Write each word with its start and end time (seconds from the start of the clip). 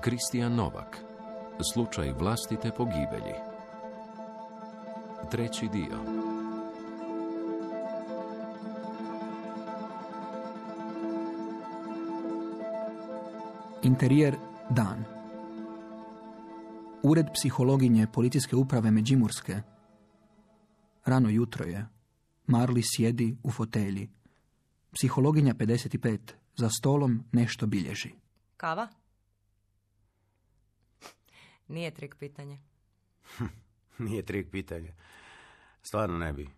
Kristijan 0.00 0.54
Novak. 0.54 0.96
Slučaj 1.72 2.12
vlastite 2.12 2.70
pogibelji. 2.76 3.34
Treći 5.30 5.68
dio. 5.68 5.98
Interijer 13.82 14.36
dan. 14.70 15.04
Ured 17.02 17.26
psihologinje 17.34 18.06
policijske 18.12 18.56
uprave 18.56 18.90
Međimurske. 18.90 19.62
Rano 21.04 21.28
jutro 21.28 21.64
je. 21.64 21.86
Marli 22.46 22.82
sjedi 22.96 23.36
u 23.42 23.50
fotelji. 23.50 24.10
Psihologinja 24.92 25.54
55. 25.54 26.18
Za 26.56 26.68
stolom 26.68 27.24
nešto 27.32 27.66
bilježi. 27.66 28.10
Kava? 28.56 28.99
Nije 31.70 31.94
trik 31.94 32.16
pitanje. 32.18 32.58
Nije 33.98 34.22
trik 34.22 34.50
pitanje. 34.50 34.94
Stvarno 35.82 36.18
ne 36.18 36.32
bi. 36.32 36.50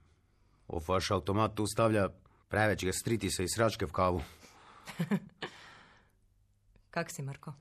Ovo 0.69 0.93
vaš 0.93 1.11
automat 1.11 1.55
tu 1.55 1.66
stavlja 1.66 2.09
preveć 2.48 2.85
striti 2.93 3.30
se 3.30 3.45
i 3.45 3.48
sračke 3.48 3.87
v 3.87 3.93
kavu. 3.93 4.23
Kak 6.91 7.11
si, 7.11 7.23
Marko? 7.23 7.52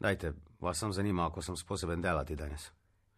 Dajte, 0.00 0.32
vas 0.60 0.78
sam 0.78 0.92
zanima 0.92 1.26
ako 1.26 1.42
sam 1.42 1.56
sposoben 1.56 2.02
delati 2.02 2.36
danas. 2.36 2.70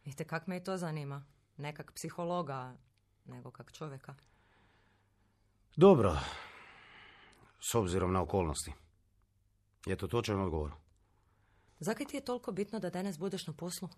Vidite, 0.04 0.24
kak 0.24 0.46
me 0.46 0.56
i 0.56 0.64
to 0.64 0.76
zanima. 0.76 1.24
Nekak 1.56 1.92
psihologa, 1.92 2.76
nego 3.24 3.50
kak 3.50 3.72
čovjeka. 3.72 4.14
Dobro. 5.76 6.16
S 7.60 7.74
obzirom 7.74 8.12
na 8.12 8.22
okolnosti. 8.22 8.72
Je 9.86 9.96
to 9.96 10.06
točan 10.06 10.40
odgovor? 10.40 10.85
Zakaj 11.80 12.06
ti 12.06 12.16
je 12.16 12.24
toliko 12.24 12.52
bitno 12.52 12.78
da 12.78 12.90
danas 12.90 13.18
budeš 13.18 13.46
na 13.46 13.52
poslu? 13.52 13.88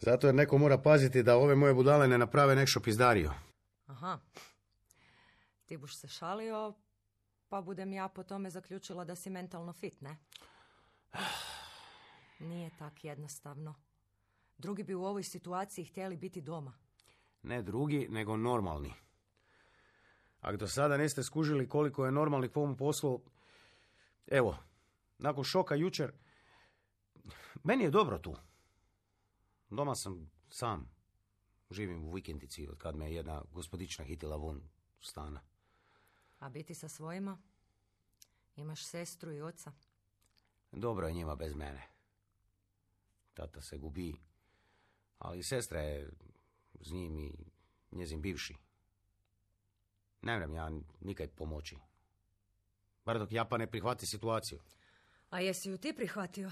Zato 0.00 0.26
jer 0.26 0.34
neko 0.34 0.58
mora 0.58 0.78
paziti 0.78 1.22
da 1.22 1.36
ove 1.36 1.54
moje 1.54 1.74
budale 1.74 2.08
ne 2.08 2.18
naprave 2.18 2.56
nešto 2.56 2.80
pizdario. 2.80 3.32
Aha. 3.86 4.18
Ti 5.66 5.76
buš 5.76 5.96
se 5.96 6.08
šalio, 6.08 6.74
pa 7.48 7.60
budem 7.60 7.92
ja 7.92 8.08
po 8.08 8.22
tome 8.22 8.50
zaključila 8.50 9.04
da 9.04 9.16
si 9.16 9.30
mentalno 9.30 9.72
fit, 9.72 10.00
ne? 10.00 10.16
Nije 12.48 12.70
tak 12.78 13.04
jednostavno. 13.04 13.74
Drugi 14.58 14.82
bi 14.82 14.94
u 14.94 15.04
ovoj 15.04 15.22
situaciji 15.22 15.84
htjeli 15.84 16.16
biti 16.16 16.40
doma. 16.40 16.72
Ne 17.42 17.62
drugi, 17.62 18.06
nego 18.10 18.36
normalni. 18.36 18.92
Ako 20.40 20.56
do 20.56 20.68
sada 20.68 20.96
niste 20.96 21.22
skužili 21.22 21.68
koliko 21.68 22.06
je 22.06 22.12
normalni 22.12 22.48
po 22.48 22.60
ovom 22.60 22.76
poslu, 22.76 23.20
evo, 24.26 24.56
nakon 25.18 25.44
šoka 25.44 25.74
jučer, 25.74 26.12
meni 27.66 27.84
je 27.84 27.90
dobro 27.90 28.18
tu. 28.18 28.36
Doma 29.70 29.94
sam 29.94 30.30
sam. 30.50 30.96
Živim 31.70 32.04
u 32.04 32.12
vikendici 32.12 32.68
od 32.68 32.78
kad 32.78 32.96
me 32.96 33.12
jedna 33.12 33.42
gospodična 33.52 34.04
hitila 34.04 34.36
von 34.36 34.62
stana. 35.00 35.40
A 36.38 36.48
biti 36.48 36.74
sa 36.74 36.88
svojima? 36.88 37.38
Imaš 38.56 38.84
sestru 38.84 39.32
i 39.32 39.40
oca? 39.40 39.72
Dobro 40.72 41.06
je 41.06 41.12
njima 41.12 41.34
bez 41.34 41.54
mene. 41.54 41.82
Tata 43.34 43.60
se 43.60 43.78
gubi, 43.78 44.14
ali 45.18 45.42
sestra 45.42 45.80
je 45.80 46.10
s 46.80 46.90
njim 46.90 47.18
i 47.18 47.32
njezin 47.90 48.22
bivši. 48.22 48.56
Ne 50.22 50.36
vrem 50.36 50.54
ja 50.54 50.70
nikaj 51.00 51.28
pomoći. 51.28 51.76
Bar 53.04 53.18
dok 53.18 53.32
Japa 53.32 53.56
ne 53.56 53.70
prihvati 53.70 54.06
situaciju. 54.06 54.58
A 55.30 55.40
jesi 55.40 55.68
ju 55.68 55.78
ti 55.78 55.92
prihvatio? 55.96 56.50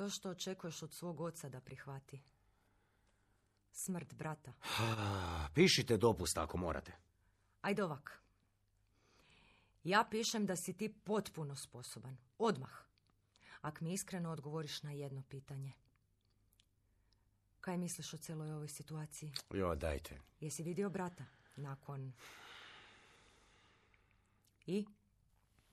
To 0.00 0.08
što 0.08 0.30
očekuješ 0.30 0.82
od 0.82 0.92
svog 0.92 1.20
oca 1.20 1.48
da 1.48 1.60
prihvati. 1.60 2.20
Smrt 3.72 4.14
brata. 4.14 4.52
Pišite 5.54 5.96
dopust 5.96 6.38
ako 6.38 6.58
morate. 6.58 6.92
Ajde 7.60 7.84
ovak. 7.84 8.22
Ja 9.84 10.06
pišem 10.10 10.46
da 10.46 10.56
si 10.56 10.72
ti 10.72 10.94
potpuno 11.04 11.56
sposoban. 11.56 12.16
Odmah. 12.38 12.70
Ak 13.60 13.80
mi 13.80 13.92
iskreno 13.92 14.30
odgovoriš 14.30 14.82
na 14.82 14.92
jedno 14.92 15.22
pitanje. 15.28 15.72
Kaj 17.60 17.78
misliš 17.78 18.14
o 18.14 18.16
cijeloj 18.16 18.52
ovoj 18.52 18.68
situaciji? 18.68 19.32
Jo, 19.54 19.74
dajte. 19.74 20.20
Jesi 20.40 20.62
vidio 20.62 20.90
brata 20.90 21.24
nakon... 21.56 22.12
I? 24.66 24.86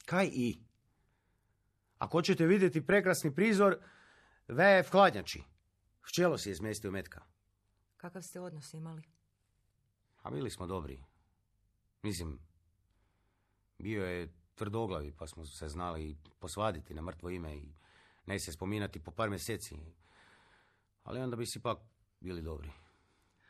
Kaj 0.06 0.30
i? 0.34 0.58
Ako 1.98 2.22
ćete 2.22 2.46
vidjeti 2.46 2.86
prekrasni 2.86 3.36
prizor, 3.36 3.78
ve 4.48 4.82
v 4.82 4.92
hladnjači. 4.92 5.44
Šćelo 6.04 6.38
si 6.38 6.50
je 6.50 6.52
izmestio 6.52 6.92
metka. 6.92 7.22
Kakav 7.98 8.22
ste 8.22 8.40
odnos 8.40 8.74
imali? 8.74 9.04
A 10.24 10.30
bili 10.32 10.50
smo 10.50 10.68
dobri. 10.68 11.04
Mislim, 12.04 12.40
bio 13.80 14.06
je 14.06 14.34
tvrdoglavi, 14.56 15.14
pa 15.18 15.28
smo 15.28 15.46
se 15.46 15.70
znali 15.70 16.18
posvaditi 16.40 16.94
na 16.94 17.02
mrtvo 17.02 17.30
ime 17.30 17.58
i 17.58 17.74
ne 18.26 18.40
se 18.40 18.52
spominati 18.52 19.04
po 19.04 19.12
par 19.12 19.30
mjeseci. 19.30 19.76
Ali 21.04 21.20
onda 21.20 21.36
bi 21.36 21.46
si 21.46 21.60
pak 21.60 21.78
bili 22.20 22.42
dobri. 22.42 22.72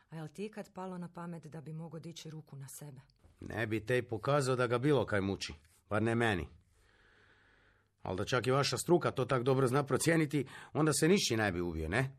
A 0.09 0.15
jel 0.15 0.27
ti 0.27 0.51
kad 0.51 0.73
palo 0.73 0.97
na 0.97 1.13
pamet 1.13 1.45
da 1.45 1.61
bi 1.61 1.73
mogao 1.73 1.99
dići 1.99 2.29
ruku 2.29 2.55
na 2.55 2.67
sebe? 2.67 3.01
Ne 3.39 3.67
bi 3.67 3.85
te 3.85 4.07
pokazao 4.07 4.55
da 4.55 4.67
ga 4.67 4.77
bilo 4.77 5.05
kaj 5.05 5.21
muči. 5.21 5.53
Bar 5.89 6.03
ne 6.03 6.15
meni. 6.15 6.47
Ali 8.07 8.17
da 8.17 8.25
čak 8.25 8.47
i 8.47 8.51
vaša 8.51 8.77
struka 8.77 9.11
to 9.11 9.25
tak 9.25 9.43
dobro 9.43 9.67
zna 9.67 9.83
procijeniti, 9.83 10.47
onda 10.73 10.93
se 10.93 11.07
nišći 11.07 11.37
ne 11.37 11.51
bi 11.51 11.61
ubio, 11.61 11.89
ne? 11.89 12.11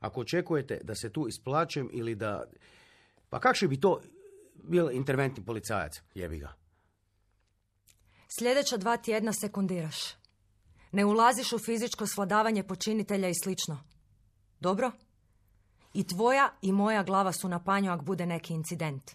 Ako 0.00 0.20
očekujete 0.20 0.80
da 0.82 0.94
se 0.94 1.12
tu 1.12 1.26
isplaćem 1.28 1.90
ili 1.92 2.14
da... 2.14 2.44
Pa 3.30 3.40
kakši 3.40 3.68
bi 3.68 3.80
to 3.80 4.00
bil 4.54 4.90
interventni 4.90 5.44
policajac, 5.44 5.92
jebi 6.14 6.38
ga. 6.38 6.54
Sljedeća 8.38 8.76
dva 8.76 8.96
tjedna 8.96 9.32
sekundiraš. 9.32 9.96
Ne 10.92 11.04
ulaziš 11.04 11.52
u 11.52 11.58
fizičko 11.58 12.06
svladavanje 12.06 12.62
počinitelja 12.62 13.28
i 13.28 13.34
slično. 13.42 13.80
Dobro? 14.60 14.92
I 15.94 16.06
tvoja 16.06 16.56
i 16.62 16.72
moja 16.72 17.02
glava 17.02 17.32
su 17.32 17.48
na 17.48 17.64
panju 17.64 17.92
ako 17.92 18.04
bude 18.04 18.26
neki 18.26 18.54
incident. 18.54 19.10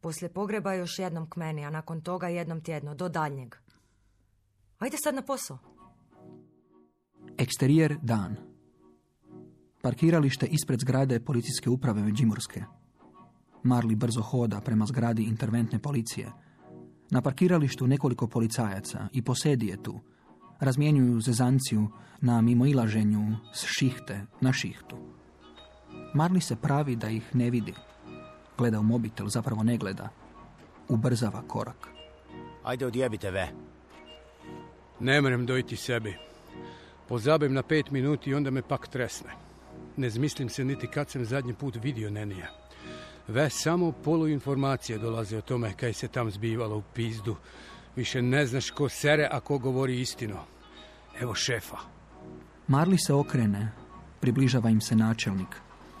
Poslije 0.00 0.32
pogreba 0.32 0.74
još 0.74 0.98
jednom 0.98 1.30
k 1.30 1.36
meni, 1.36 1.64
a 1.64 1.70
nakon 1.70 2.00
toga 2.00 2.28
jednom 2.28 2.60
tjedno, 2.64 2.94
do 2.94 3.08
daljnjeg. 3.08 3.67
Ajde 4.78 4.96
sad 4.96 5.14
na 5.14 5.22
posao. 5.22 5.58
Eksterijer 7.38 7.98
dan. 8.02 8.36
Parkiralište 9.82 10.46
ispred 10.46 10.80
zgrade 10.80 11.20
policijske 11.20 11.70
uprave 11.70 12.02
Međimurske. 12.02 12.64
Marli 13.62 13.94
brzo 13.94 14.22
hoda 14.22 14.60
prema 14.60 14.86
zgradi 14.86 15.22
interventne 15.22 15.78
policije. 15.78 16.32
Na 17.10 17.22
parkiralištu 17.22 17.86
nekoliko 17.86 18.26
policajaca 18.26 19.08
i 19.12 19.22
posedi 19.22 19.66
je 19.66 19.82
tu. 19.82 20.00
Razmjenjuju 20.60 21.20
zezanciju 21.20 21.88
na 22.20 22.40
mimoilaženju 22.40 23.36
s 23.54 23.64
šihte 23.78 24.26
na 24.40 24.52
šihtu. 24.52 24.96
Marli 26.14 26.40
se 26.40 26.56
pravi 26.56 26.96
da 26.96 27.08
ih 27.08 27.34
ne 27.34 27.50
vidi. 27.50 27.74
Gleda 28.58 28.80
u 28.80 28.82
mobitel, 28.82 29.26
zapravo 29.28 29.62
ne 29.62 29.76
gleda. 29.76 30.08
Ubrzava 30.88 31.42
korak. 31.42 31.88
Ajde 32.64 32.86
odjebite 32.86 33.30
ve. 33.30 33.48
Ne 35.00 35.20
mrem 35.20 35.46
dojti 35.46 35.76
sebi. 35.76 36.16
Pozabim 37.08 37.54
na 37.54 37.62
pet 37.62 37.90
minuti 37.90 38.30
i 38.30 38.34
onda 38.34 38.50
me 38.50 38.62
pak 38.62 38.88
tresne. 38.88 39.30
Ne 39.96 40.10
zmislim 40.10 40.48
se 40.48 40.64
niti 40.64 40.86
kad 40.86 41.10
sam 41.10 41.24
zadnji 41.24 41.54
put 41.54 41.76
vidio 41.82 42.10
Nenija. 42.10 42.50
Ve 43.28 43.50
samo 43.50 43.92
polu 43.92 44.28
informacije 44.28 44.98
dolaze 44.98 45.38
o 45.38 45.40
tome 45.40 45.72
kaj 45.76 45.92
se 45.92 46.08
tam 46.08 46.30
zbivalo 46.30 46.76
u 46.76 46.82
pizdu. 46.94 47.36
Više 47.96 48.22
ne 48.22 48.46
znaš 48.46 48.70
ko 48.70 48.88
sere, 48.88 49.28
a 49.32 49.40
ko 49.40 49.58
govori 49.58 50.00
istinu. 50.00 50.36
Evo 51.20 51.34
šefa. 51.34 51.76
Marli 52.68 52.98
se 52.98 53.14
okrene. 53.14 53.72
Približava 54.20 54.70
im 54.70 54.80
se 54.80 54.96
načelnik. 54.96 55.56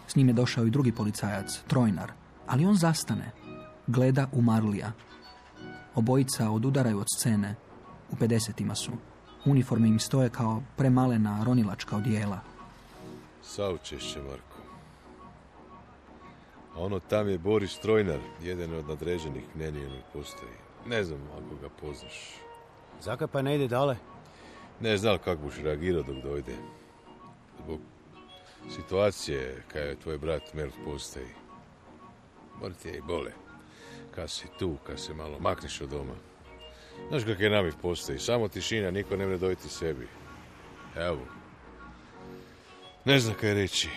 S 0.06 0.16
njim 0.16 0.28
je 0.28 0.34
došao 0.34 0.66
i 0.66 0.70
drugi 0.70 0.92
policajac, 0.92 1.60
Trojnar. 1.66 2.12
Ali 2.46 2.64
on 2.66 2.74
zastane. 2.74 3.30
Gleda 3.86 4.28
u 4.32 4.42
Marlija. 4.42 4.92
Obojica 5.94 6.50
odudaraju 6.50 6.98
od 6.98 7.06
scene. 7.18 7.54
U 8.12 8.16
50 8.16 8.74
su. 8.74 8.92
Uniforme 9.44 9.88
im 9.88 9.98
stoje 9.98 10.30
kao 10.30 10.62
premalena 10.76 11.44
ronilačka 11.44 11.96
odijela. 11.96 12.40
Saučešće, 13.42 14.18
Marko. 14.22 14.58
A 16.74 16.80
ono 16.80 17.00
tam 17.00 17.28
je 17.28 17.38
Boris 17.38 17.78
Trojnar, 17.78 18.20
jedan 18.42 18.74
od 18.74 18.88
nadređenih 18.88 19.44
Nenijenog 19.56 20.02
postoji. 20.12 20.52
Ne 20.86 21.04
znam 21.04 21.20
ako 21.32 21.60
ga 21.62 21.68
poznaš. 21.80 22.34
Zakaj 23.00 23.26
pa 23.26 23.42
ne 23.42 23.54
ide 23.54 23.68
dale? 23.68 23.96
Ne 24.80 24.96
znam 24.96 25.18
kako 25.18 25.42
buš 25.42 25.54
reagirao 25.56 26.02
dok 26.02 26.16
dojde. 26.16 26.54
Zbog 27.64 27.80
situacije 28.76 29.62
kada 29.68 29.84
je 29.84 30.00
tvoj 30.00 30.18
brat 30.18 30.54
mrtv 30.54 30.84
postoji. 30.84 31.28
Mrtv 32.62 32.88
je 32.88 32.96
i 32.96 33.02
bole. 33.02 33.32
Kad 34.14 34.30
si 34.30 34.46
tu, 34.58 34.76
kad 34.86 35.00
se 35.00 35.14
malo 35.14 35.38
makneš 35.38 35.80
od 35.80 35.88
doma. 35.88 36.14
Znaš 37.08 37.24
kak 37.24 37.40
je 37.40 37.50
namih 37.50 37.74
postoji, 37.82 38.18
samo 38.18 38.48
tišina, 38.48 38.90
niko 38.90 39.16
ne 39.16 39.26
mre 39.26 39.38
dojiti 39.38 39.68
sebi. 39.68 40.08
Evo. 40.96 41.20
Ne 43.04 43.18
znam 43.18 43.34
kaj 43.40 43.54
reći. 43.54 43.88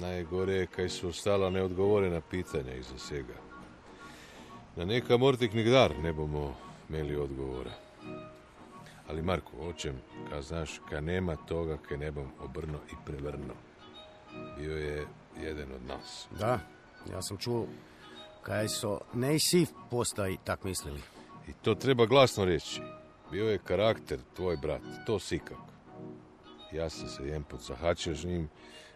Najgore 0.00 0.52
je 0.52 0.66
kaj 0.66 0.88
su 0.88 1.08
ostala 1.08 1.50
neodgovorena 1.50 2.20
pitanja 2.20 2.74
iza 2.74 2.98
svega. 2.98 3.34
Na 4.76 4.84
neka 4.84 5.16
mortik 5.16 5.52
nigdar 5.52 5.98
ne 5.98 6.12
bomo 6.12 6.56
imeli 6.88 7.16
odgovora. 7.16 7.70
Ali 9.08 9.22
Marko, 9.22 9.56
očem, 9.60 9.94
ka 10.30 10.42
znaš, 10.42 10.80
ka 10.90 11.00
nema 11.00 11.36
toga 11.36 11.76
kaj 11.88 11.98
ne 11.98 12.10
bom 12.10 12.28
obrno 12.40 12.78
i 12.92 12.94
prevrno. 13.06 13.54
Bio 14.58 14.76
je 14.76 15.06
jedan 15.42 15.72
od 15.72 15.86
nas. 15.88 16.26
Da, 16.40 16.60
ja 17.12 17.22
sam 17.22 17.36
čuo 17.36 17.66
kaj 18.42 18.68
so 18.68 19.00
nej 19.14 19.38
si 19.38 19.66
postaji 19.90 20.38
tak 20.44 20.64
mislili. 20.64 21.13
I 21.48 21.52
to 21.62 21.74
treba 21.74 22.06
glasno 22.06 22.44
reći. 22.44 22.80
Bio 23.30 23.50
je 23.50 23.58
karakter, 23.58 24.18
tvoj 24.36 24.56
brat, 24.56 24.82
to 25.06 25.18
sikak. 25.18 25.58
Ja 26.72 26.90
sam 26.90 27.08
se 27.08 27.26
jedan 27.26 27.44
put 27.44 27.60
zahačio 27.60 28.14
s 28.14 28.24
njim, 28.24 28.48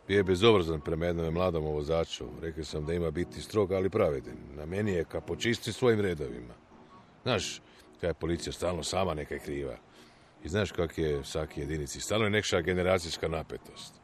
bio 0.08 0.16
je 0.16 0.24
bezobrazan 0.24 0.80
prema 0.80 1.06
jednom 1.06 1.34
mladom 1.34 1.64
vozaču. 1.64 2.24
Rekao 2.42 2.64
sam 2.64 2.86
da 2.86 2.92
ima 2.92 3.10
biti 3.10 3.40
strog, 3.40 3.72
ali 3.72 3.90
pravedan. 3.90 4.36
Na 4.56 4.66
meni 4.66 4.92
je 4.92 5.04
ka 5.04 5.20
počisti 5.20 5.72
svojim 5.72 6.00
redovima. 6.00 6.54
Znaš, 7.22 7.60
kaj 8.00 8.10
je 8.10 8.14
policija 8.14 8.52
stalno 8.52 8.82
sama 8.82 9.14
neka 9.14 9.34
je 9.34 9.40
kriva. 9.40 9.76
I 10.44 10.48
znaš 10.48 10.72
kak 10.72 10.98
je 10.98 11.24
svaki 11.24 11.60
jedinici. 11.60 12.00
Stalno 12.00 12.24
je 12.24 12.30
nekša 12.30 12.60
generacijska 12.60 13.28
napetost. 13.28 13.94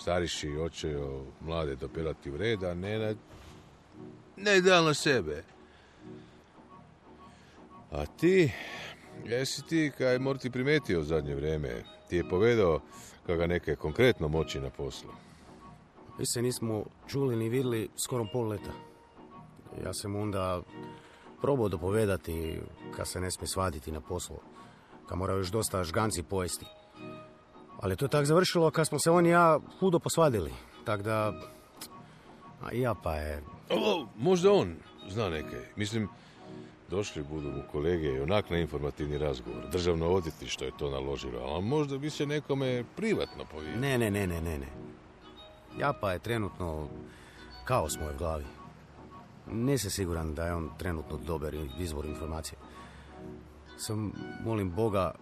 Stariši 0.00 0.48
očejo 0.48 1.24
mlade 1.40 1.76
dopirati 1.76 2.30
u 2.30 2.36
red, 2.36 2.64
a 2.64 2.74
ne 2.74 2.98
na... 2.98 3.14
Ne 4.36 4.60
da 4.60 4.82
na 4.82 4.94
sebe. 4.94 5.44
A 7.94 8.06
ti, 8.06 8.52
jesi 9.24 9.62
ti, 9.62 9.92
kaj 9.98 10.18
Morti 10.18 10.50
primetio 10.50 11.00
u 11.00 11.04
zadnje 11.04 11.34
vrijeme, 11.34 11.82
ti 12.08 12.16
je 12.16 12.28
povedao 12.28 12.80
kako 13.26 13.46
neke 13.46 13.76
konkretno 13.76 14.28
moći 14.28 14.60
na 14.60 14.70
poslu. 14.70 15.10
Mi 16.18 16.26
se 16.26 16.42
nismo 16.42 16.84
čuli 17.06 17.36
ni 17.36 17.48
vidjeli 17.48 17.88
skoro 17.96 18.26
pol 18.32 18.48
leta. 18.48 18.72
Ja 19.84 19.92
sam 19.92 20.16
onda 20.16 20.62
probao 21.40 21.68
dopovedati 21.68 22.60
ka 22.96 23.04
se 23.04 23.20
ne 23.20 23.30
smije 23.30 23.48
svaditi 23.48 23.92
na 23.92 24.00
poslu. 24.00 24.36
Ka 25.08 25.16
mora 25.16 25.34
još 25.34 25.48
dosta 25.48 25.84
žganci 25.84 26.22
pojesti. 26.22 26.66
Ali 27.80 27.96
to 27.96 28.04
je 28.04 28.08
tak 28.08 28.24
završilo 28.24 28.70
kad 28.70 28.86
smo 28.86 28.98
se 28.98 29.10
on 29.10 29.26
i 29.26 29.30
ja 29.30 29.60
hudo 29.80 29.98
posvadili. 29.98 30.52
Tak 30.84 31.02
da... 31.02 31.32
A 32.62 32.72
ja 32.72 32.94
pa 32.94 33.14
je... 33.14 33.42
O, 33.70 34.06
možda 34.16 34.52
on 34.52 34.76
zna 35.08 35.28
neke. 35.28 35.56
Mislim, 35.76 36.08
došli 36.90 37.22
budu 37.22 37.48
mu 37.50 37.62
kolege 37.72 38.06
i 38.06 38.20
onak 38.20 38.50
na 38.50 38.58
informativni 38.58 39.18
razgovor. 39.18 39.70
Državno 39.72 40.08
odvjetništvo 40.08 40.66
je 40.66 40.72
to 40.78 40.90
naložilo, 40.90 41.40
ali 41.40 41.64
možda 41.64 41.98
bi 41.98 42.10
se 42.10 42.26
nekome 42.26 42.84
privatno 42.96 43.44
povijelo. 43.52 43.80
Ne, 43.80 43.98
ne, 43.98 44.10
ne, 44.10 44.26
ne, 44.26 44.40
ne, 44.40 44.58
ne. 44.58 44.66
Ja 45.80 45.92
pa 46.00 46.12
je 46.12 46.18
trenutno 46.18 46.88
kaos 47.64 47.96
moj 48.00 48.14
u 48.14 48.18
glavi. 48.18 48.44
Nisam 49.52 49.90
siguran 49.90 50.34
da 50.34 50.46
je 50.46 50.54
on 50.54 50.70
trenutno 50.78 51.16
dobar 51.16 51.54
izvor 51.78 52.06
informacije. 52.06 52.58
Sam 53.78 54.12
molim 54.44 54.70
Boga 54.70 55.14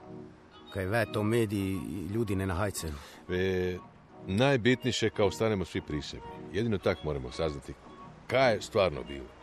kaj 0.72 0.86
ve 0.86 1.06
to 1.12 1.22
mediji 1.22 1.80
i 1.90 2.06
ljudi 2.14 2.36
ne 2.36 2.46
nahajce. 2.46 2.92
E, 3.28 3.78
najbitniše 4.26 5.10
kao 5.10 5.30
stanemo 5.30 5.64
svi 5.64 5.80
prisebni. 5.80 6.30
Jedino 6.52 6.78
tak 6.78 7.04
moramo 7.04 7.30
saznati 7.32 7.74
kaj 8.32 8.54
je 8.54 8.62
stvarno 8.62 9.02
bilo. 9.08 9.41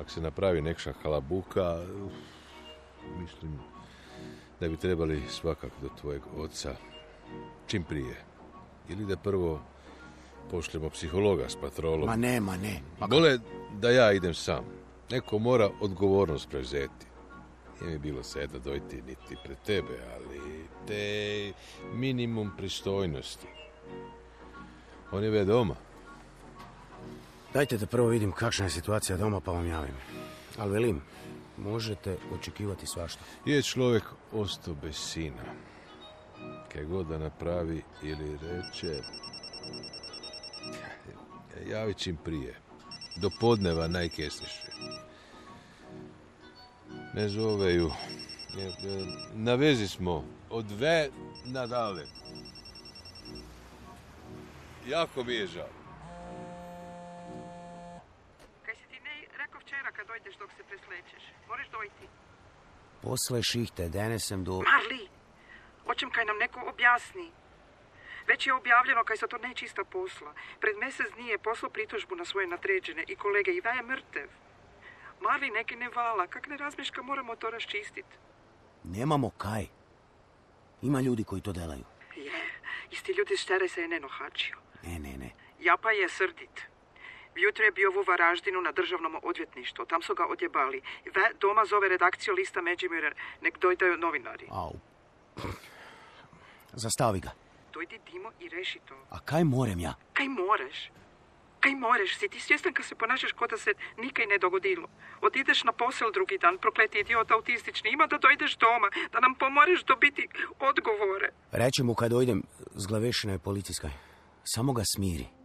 Ako 0.00 0.10
se 0.10 0.20
napravi 0.20 0.62
nekša 0.62 0.92
halabuka, 1.02 1.84
mislim 3.12 3.58
da 4.60 4.68
bi 4.68 4.76
trebali 4.76 5.22
svakako 5.28 5.76
do 5.82 5.88
tvojeg 5.90 6.22
oca 6.36 6.74
čim 7.66 7.82
prije. 7.84 8.16
Ili 8.88 9.06
da 9.06 9.16
prvo 9.16 9.60
pošljemo 10.50 10.90
psihologa 10.90 11.48
s 11.48 11.56
patrolom. 11.56 12.06
Ma 12.06 12.16
ne, 12.16 12.40
ma 12.40 12.56
ne. 12.56 12.80
Ka- 13.00 13.08
Bole 13.08 13.38
da 13.72 13.90
ja 13.90 14.12
idem 14.12 14.34
sam. 14.34 14.64
Neko 15.10 15.38
mora 15.38 15.70
odgovornost 15.80 16.48
prevzeti. 16.50 17.06
Nije 17.80 17.92
mi 17.92 17.98
bilo 17.98 18.22
seda 18.22 18.58
dojti 18.58 18.96
niti 18.98 19.36
pred 19.44 19.56
tebe, 19.58 19.98
ali 20.14 20.40
te 20.86 21.52
minimum 21.92 22.50
pristojnosti. 22.56 23.46
On 25.12 25.24
je 25.24 25.30
ve 25.30 25.44
doma. 25.44 25.74
Dajte 27.58 27.78
da 27.78 27.86
prvo 27.86 28.08
vidim 28.08 28.32
kakša 28.32 28.64
je 28.64 28.70
situacija 28.70 29.16
doma 29.16 29.40
pa 29.40 29.52
vam 29.52 29.66
javim. 29.66 29.94
Ali 30.58 30.72
velim, 30.72 31.00
možete 31.56 32.16
očekivati 32.34 32.86
svašta. 32.86 33.20
Je 33.44 33.62
človek 33.62 34.02
ostao 34.32 34.74
bez 34.74 34.96
sina. 34.96 35.42
Kaj 36.72 36.84
god 36.84 37.06
da 37.06 37.18
napravi 37.18 37.82
ili 38.02 38.38
reče... 38.42 39.00
Javi 41.70 41.94
čim 41.94 42.16
prije. 42.24 42.54
Do 43.16 43.30
podneva 43.40 43.88
najkesniše. 43.88 44.70
Ne 47.14 47.28
zoveju. 47.28 47.90
E, 48.58 48.62
e, 48.62 48.72
Na 49.34 49.54
vezi 49.54 49.88
smo. 49.88 50.24
Od 50.50 50.70
ve 50.70 51.10
nadale. 51.44 52.06
Jako 54.88 55.24
mi 55.24 55.34
je 55.34 55.46
žao. 55.46 55.77
Dok 60.38 60.50
se 60.56 60.62
preslećeš? 60.64 61.22
Moraš 61.48 61.68
dojti. 61.68 62.06
Posle 63.02 63.42
šihte 63.42 63.88
denesem 63.88 64.44
do... 64.44 64.52
Marli, 64.52 65.08
hoćem 65.86 66.10
kaj 66.10 66.24
nam 66.24 66.36
neko 66.38 66.60
objasni. 66.66 67.30
Već 68.26 68.46
je 68.46 68.54
objavljeno 68.54 69.04
kaj 69.04 69.16
se 69.16 69.26
to 69.26 69.38
nečista 69.38 69.84
posla. 69.84 70.34
Pred 70.60 70.76
mjesec 70.76 71.06
dni 71.14 71.28
je 71.28 71.38
poslao 71.38 71.70
pritužbu 71.70 72.16
na 72.16 72.24
svoje 72.24 72.46
nadređene 72.46 73.04
i 73.08 73.16
kolege 73.16 73.50
i 73.50 73.60
da 73.60 73.70
je 73.70 73.82
mrtev. 73.82 74.28
Marli, 75.20 75.50
neki 75.50 75.76
ne 75.76 75.88
vala, 75.88 76.26
kak 76.26 76.46
ne 76.46 76.56
razmiška 76.56 77.02
moramo 77.02 77.36
to 77.36 77.50
raščistit. 77.50 78.06
Nemamo 78.84 79.30
kaj. 79.30 79.66
Ima 80.82 81.00
ljudi 81.00 81.24
koji 81.24 81.42
to 81.42 81.52
delaju. 81.52 81.84
Je, 82.16 82.32
isti 82.90 83.12
ljudi 83.12 83.36
štere 83.36 83.68
se 83.68 83.80
je 83.80 83.88
nenohačio. 83.88 84.56
Ne, 84.82 84.98
ne, 84.98 85.16
ne. 85.16 85.30
Ja 85.60 85.76
pa 85.76 85.90
je 85.90 86.08
srdit. 86.08 86.68
Jutro 87.38 87.64
je 87.64 87.70
bio 87.70 87.90
u 87.90 88.02
Varaždinu 88.02 88.60
na 88.60 88.72
državnom 88.72 89.16
odvjetništvu. 89.22 89.84
Tam 89.84 90.02
su 90.02 90.14
ga 90.14 90.26
odjebali. 90.26 90.80
Ve 91.14 91.26
doma 91.40 91.64
zove 91.64 91.88
redakciju 91.88 92.34
lista 92.34 92.62
Međimira. 92.62 93.12
Nek 93.40 93.58
dojdaju 93.58 93.96
novinari. 93.96 94.46
Au. 94.50 94.72
Zastavi 96.72 97.20
ga. 97.20 97.30
Dojdi 97.72 97.98
Dimo 98.10 98.30
i 98.40 98.48
reši 98.48 98.78
to. 98.88 98.94
A 99.10 99.18
kaj 99.20 99.44
morem 99.44 99.80
ja? 99.80 99.94
Kaj 100.12 100.28
moreš? 100.28 100.90
Kaj 101.60 101.74
moreš? 101.74 102.18
Si 102.18 102.28
ti 102.28 102.40
svjestan 102.40 102.72
kad 102.72 102.84
se 102.86 102.94
ponašaš 102.94 103.32
ko 103.32 103.46
da 103.46 103.56
se 103.56 103.70
nikaj 103.96 104.26
ne 104.26 104.38
dogodilo? 104.38 104.88
Odideš 105.20 105.64
na 105.64 105.72
posel 105.72 106.12
drugi 106.12 106.38
dan, 106.38 106.58
prokleti 106.58 106.98
idiot 106.98 107.30
autistični. 107.30 107.90
Ima 107.90 108.06
da 108.06 108.18
dojdeš 108.18 108.56
doma, 108.56 108.88
da 109.12 109.20
nam 109.20 109.34
pomoreš 109.34 109.84
dobiti 109.84 110.28
odgovore. 110.58 111.28
Reći 111.52 111.82
mu 111.82 111.94
kad 111.94 112.10
dojdem 112.10 112.42
s 112.74 112.86
glavešina 112.86 113.32
je 113.32 113.38
policijska. 113.38 113.90
Samo 114.44 114.72
ga 114.72 114.82
smiri. 114.84 115.37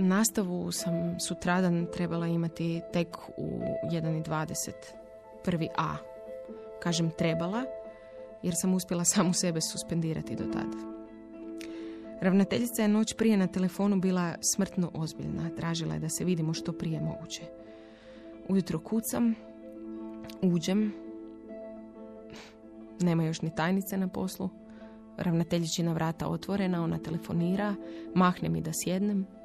Nastavu 0.00 0.72
sam 0.72 1.20
sutradan 1.20 1.86
trebala 1.92 2.26
imati 2.26 2.80
tek 2.92 3.16
u 3.36 3.60
1.20. 3.92 4.70
Prvi 5.44 5.68
A. 5.76 5.96
Kažem 6.82 7.10
trebala, 7.10 7.64
jer 8.42 8.54
sam 8.56 8.74
uspjela 8.74 9.04
samu 9.04 9.32
sebe 9.32 9.60
suspendirati 9.60 10.36
do 10.36 10.44
tada. 10.44 10.90
Ravnateljica 12.20 12.82
je 12.82 12.88
noć 12.88 13.14
prije 13.14 13.36
na 13.36 13.46
telefonu 13.46 14.00
bila 14.00 14.34
smrtno 14.54 14.90
ozbiljna. 14.94 15.50
Tražila 15.56 15.94
je 15.94 16.00
da 16.00 16.08
se 16.08 16.24
vidimo 16.24 16.54
što 16.54 16.72
prije 16.72 17.00
moguće. 17.00 17.42
Ujutro 18.48 18.78
kucam, 18.78 19.34
uđem, 20.42 20.92
nema 23.06 23.24
još 23.24 23.42
ni 23.42 23.54
tajnice 23.54 23.96
na 23.96 24.08
poslu. 24.08 24.48
Ravnateljičina 25.16 25.92
vrata 25.92 26.28
otvorena, 26.28 26.84
ona 26.84 26.98
telefonira, 26.98 27.74
mahne 28.14 28.48
mi 28.48 28.60
da 28.60 28.70
sjednem. 28.72 29.39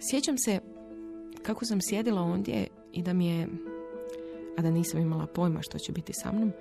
Sjećam 0.00 0.38
se 0.38 0.60
kako 1.42 1.64
sam 1.64 1.80
sjedila 1.80 2.22
ondje 2.22 2.66
i 2.92 3.02
da 3.02 3.12
mi 3.12 3.26
je, 3.26 3.48
a 4.58 4.62
da 4.62 4.70
nisam 4.70 5.00
imala 5.00 5.26
pojma 5.26 5.62
što 5.62 5.78
će 5.78 5.92
biti 5.92 6.12
sa 6.12 6.32
mnom, 6.32 6.52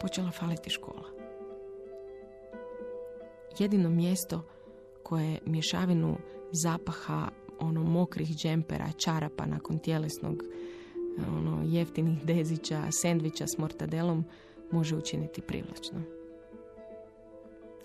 počela 0.00 0.30
faliti 0.30 0.70
škola. 0.70 1.04
Jedino 3.58 3.90
mjesto 3.90 4.48
koje 5.02 5.38
mješavinu 5.46 6.16
zapaha 6.52 7.28
ono 7.58 7.82
mokrih 7.82 8.28
džempera, 8.28 8.92
čarapa 8.96 9.46
nakon 9.46 9.78
tjelesnog 9.78 10.42
ono, 11.28 11.62
jeftinih 11.64 12.24
dezića, 12.24 12.82
sendviča 12.90 13.46
s 13.46 13.58
mortadelom 13.58 14.24
može 14.70 14.96
učiniti 14.96 15.40
privlačno. 15.40 16.02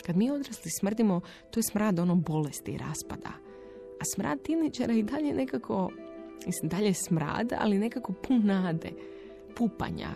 Kad 0.06 0.18
mi 0.18 0.32
odrasli 0.32 0.72
smrdimo, 0.80 1.22
to 1.52 1.60
je 1.60 1.64
smrad 1.64 2.00
ono 2.00 2.16
bolesti 2.16 2.72
i 2.72 2.78
raspada. 2.78 3.43
A 4.04 4.06
smrad 4.06 4.42
tiničara 4.42 4.94
i 4.94 5.04
dalje 5.04 5.34
nekako 5.34 5.92
Mislim, 6.46 6.70
dalje 6.70 6.86
je 6.86 6.94
smrad, 6.94 7.54
ali 7.60 7.80
nekako 7.80 8.14
pun 8.14 8.42
nade, 8.46 8.92
pupanja, 9.56 10.10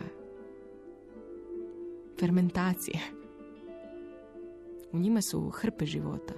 fermentacije. 2.19 2.99
U 4.91 4.99
njima 4.99 5.21
su 5.21 5.49
hrpe 5.49 5.85
života. 5.85 6.33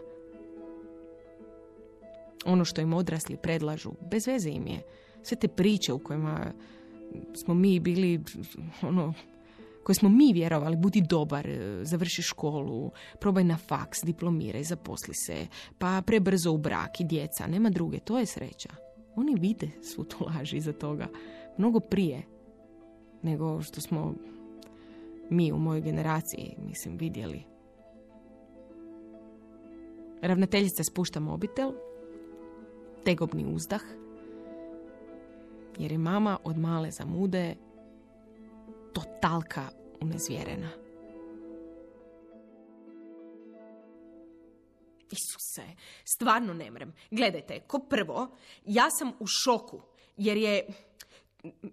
Ono 2.46 2.66
što 2.66 2.82
im 2.82 2.94
odrasli 2.94 3.38
predlažu, 3.38 3.92
bez 4.12 4.28
veze 4.28 4.50
im 4.50 4.68
je. 4.68 4.82
Sve 5.24 5.38
te 5.38 5.48
priče 5.48 5.94
u 5.94 6.00
kojima 6.00 6.54
smo 7.34 7.54
mi 7.54 7.80
bili, 7.80 8.20
ono, 8.82 9.14
koje 9.90 9.96
smo 9.96 10.10
mi 10.10 10.34
vjerovali, 10.34 10.76
budi 10.76 11.02
dobar, 11.02 11.48
završi 11.82 12.22
školu, 12.22 12.92
probaj 13.20 13.44
na 13.44 13.58
faks, 13.58 14.04
diplomiraj, 14.04 14.64
zaposli 14.64 15.14
se, 15.14 15.48
pa 15.78 16.02
prebrzo 16.06 16.52
u 16.52 16.58
brak 16.58 17.02
i 17.02 17.04
djeca, 17.04 17.48
nema 17.48 17.70
druge, 17.70 18.00
to 18.00 18.20
je 18.20 18.26
sreća. 18.26 18.70
Oni 19.16 19.36
vide 19.40 19.70
svu 19.82 20.04
tu 20.04 20.18
laž 20.26 20.54
iza 20.54 20.74
toga, 20.74 21.08
mnogo 21.58 21.80
prije 21.80 22.22
nego 23.22 23.62
što 23.62 23.82
smo 23.82 24.14
mi 25.30 25.52
u 25.52 25.58
mojoj 25.58 25.82
generaciji, 25.82 26.56
mislim, 26.66 26.98
vidjeli. 26.98 27.44
Ravnateljica 30.22 30.84
spušta 30.84 31.20
mobitel, 31.20 31.72
tegobni 33.06 33.46
uzdah, 33.54 33.82
jer 35.80 35.92
je 35.92 35.98
mama 35.98 36.38
od 36.44 36.58
male 36.58 36.92
zamude 36.92 37.56
totalka 38.94 39.79
unezvjerena. 40.02 40.70
Isuse, 45.12 45.64
stvarno 46.06 46.54
ne 46.54 46.72
mrem. 46.72 46.94
Gledajte, 47.12 47.60
ko 47.60 47.80
prvo, 47.80 48.28
ja 48.66 48.90
sam 48.92 49.12
u 49.20 49.28
šoku, 49.28 49.82
jer 50.18 50.38
je 50.38 50.68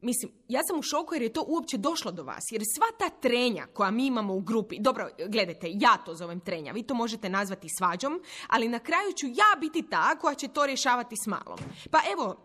mislim, 0.03 0.33
ja 0.49 0.63
sam 0.63 0.79
u 0.79 0.83
šoku 0.83 1.15
jer 1.15 1.23
je 1.23 1.33
to 1.33 1.45
uopće 1.49 1.77
došlo 1.77 2.13
do 2.13 2.23
vas. 2.23 2.45
Jer 2.51 2.63
sva 2.77 2.87
ta 2.99 3.11
trenja 3.11 3.67
koja 3.67 3.91
mi 3.91 4.07
imamo 4.07 4.35
u 4.35 4.41
grupi, 4.41 4.79
dobro, 4.81 5.09
gledajte, 5.29 5.67
ja 5.71 5.97
to 5.97 6.15
zovem 6.15 6.41
trenja, 6.41 6.73
vi 6.73 6.83
to 6.83 6.95
možete 6.95 7.29
nazvati 7.29 7.69
svađom, 7.79 8.23
ali 8.47 8.69
na 8.69 8.79
kraju 8.79 9.13
ću 9.13 9.27
ja 9.27 9.61
biti 9.61 9.83
ta 9.83 10.17
koja 10.21 10.35
će 10.35 10.49
to 10.49 10.67
rješavati 10.67 11.17
s 11.25 11.27
malom. 11.27 11.59
Pa 11.91 11.99
evo, 12.13 12.37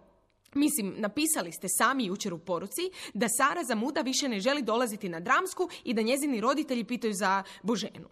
Mislim, 0.54 0.94
napisali 0.98 1.52
ste 1.52 1.68
sami 1.70 2.06
jučer 2.06 2.34
u 2.34 2.40
poruci 2.40 2.82
da 3.14 3.28
Sara 3.30 3.64
za 3.64 3.76
muda 3.76 4.02
više 4.02 4.30
ne 4.30 4.40
želi 4.40 4.62
dolaziti 4.62 5.10
na 5.10 5.20
dramsku 5.20 5.70
i 5.84 5.94
da 5.94 6.02
njezini 6.02 6.42
roditelji 6.42 6.84
pitaju 6.84 7.14
za 7.14 7.44
Boženu. 7.64 8.10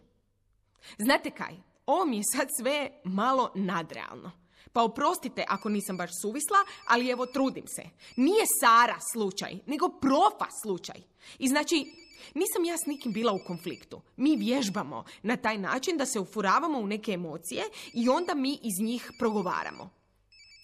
Znate 0.97 1.31
kaj, 1.31 1.55
ovo 1.85 2.05
mi 2.05 2.17
je 2.17 2.23
sad 2.35 2.47
sve 2.59 2.91
malo 3.03 3.51
nadrealno. 3.55 4.31
Pa 4.73 4.83
oprostite 4.83 5.45
ako 5.47 5.69
nisam 5.69 5.97
baš 5.97 6.09
suvisla, 6.21 6.57
ali 6.87 7.09
evo 7.09 7.25
trudim 7.25 7.67
se. 7.67 7.83
Nije 8.15 8.45
Sara 8.59 8.97
slučaj, 9.13 9.59
nego 9.65 9.89
profa 9.89 10.47
slučaj. 10.63 11.01
I 11.39 11.47
znači, 11.47 11.85
nisam 12.33 12.65
ja 12.65 12.77
s 12.77 12.85
nikim 12.85 13.13
bila 13.13 13.33
u 13.33 13.47
konfliktu. 13.47 14.01
Mi 14.17 14.35
vježbamo 14.35 15.03
na 15.23 15.37
taj 15.37 15.57
način 15.57 15.97
da 15.97 16.05
se 16.05 16.19
ufuravamo 16.19 16.79
u 16.79 16.87
neke 16.87 17.11
emocije 17.11 17.63
i 17.93 18.09
onda 18.09 18.33
mi 18.35 18.53
iz 18.53 18.85
njih 18.85 19.11
progovaramo. 19.19 19.98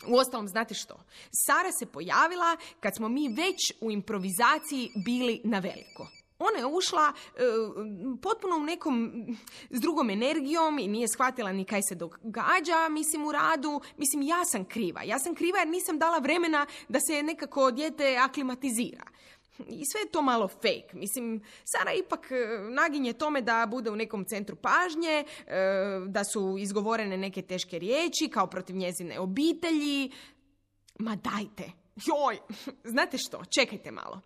Uostalom, 0.07 0.47
znate 0.47 0.73
što? 0.73 0.95
Sara 1.31 1.71
se 1.71 1.85
pojavila 1.85 2.57
kad 2.79 2.95
smo 2.95 3.09
mi 3.09 3.29
već 3.29 3.73
u 3.81 3.91
improvizaciji 3.91 4.91
bili 5.05 5.41
na 5.43 5.59
veliko. 5.59 6.07
Ona 6.39 6.57
je 6.57 6.65
ušla 6.65 7.13
e, 7.13 7.41
potpuno 8.21 8.55
u 8.57 8.63
nekom 8.63 9.25
s 9.69 9.79
drugom 9.81 10.09
energijom 10.09 10.79
i 10.79 10.87
nije 10.87 11.07
shvatila 11.07 11.51
ni 11.51 11.65
kaj 11.65 11.81
se 11.81 11.95
događa, 11.95 12.89
mislim, 12.89 13.25
u 13.25 13.31
radu. 13.31 13.81
Mislim, 13.97 14.21
ja 14.21 14.45
sam 14.45 14.65
kriva. 14.65 15.03
Ja 15.03 15.19
sam 15.19 15.35
kriva 15.35 15.59
jer 15.59 15.67
nisam 15.67 15.99
dala 15.99 16.17
vremena 16.17 16.65
da 16.89 16.99
se 16.99 17.23
nekako 17.23 17.71
dijete 17.71 18.17
aklimatizira. 18.17 19.03
I 19.59 19.85
sve 19.91 20.01
je 20.01 20.11
to 20.11 20.21
malo 20.21 20.47
fake. 20.47 20.89
Mislim, 20.93 21.41
Sara 21.63 21.93
ipak 21.93 22.31
e, 22.31 22.35
naginje 22.69 23.13
tome 23.13 23.41
da 23.41 23.67
bude 23.71 23.91
u 23.91 23.95
nekom 23.95 24.25
centru 24.25 24.55
pažnje, 24.55 25.23
e, 25.47 25.55
da 26.07 26.23
su 26.23 26.55
izgovorene 26.59 27.17
neke 27.17 27.41
teške 27.41 27.79
riječi 27.79 28.29
kao 28.33 28.47
protiv 28.47 28.75
njezine 28.75 29.19
obitelji. 29.19 30.11
Ma 30.99 31.15
dajte. 31.15 31.71
Joj, 31.95 32.39
znate 32.93 33.17
što, 33.17 33.41
čekajte 33.59 33.91
malo. 33.91 34.21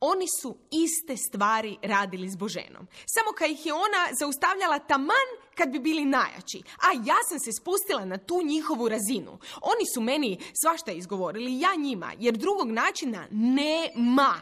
Oni 0.00 0.26
su 0.40 0.56
iste 0.70 1.16
stvari 1.16 1.78
radili 1.82 2.30
s 2.30 2.36
Boženom. 2.36 2.86
Samo 3.06 3.32
kad 3.38 3.50
ih 3.50 3.66
je 3.66 3.72
ona 3.72 4.08
zaustavljala 4.20 4.78
taman 4.78 5.28
kad 5.54 5.68
bi 5.70 5.78
bili 5.78 6.04
najjači. 6.04 6.62
A 6.76 6.88
ja 7.04 7.16
sam 7.28 7.38
se 7.38 7.52
spustila 7.52 8.04
na 8.04 8.18
tu 8.18 8.42
njihovu 8.42 8.88
razinu. 8.88 9.38
Oni 9.62 9.86
su 9.94 10.00
meni 10.00 10.38
svašta 10.62 10.92
izgovorili, 10.92 11.60
ja 11.60 11.74
njima, 11.78 12.12
jer 12.18 12.36
drugog 12.36 12.70
načina 12.70 13.26
nema. 13.30 14.40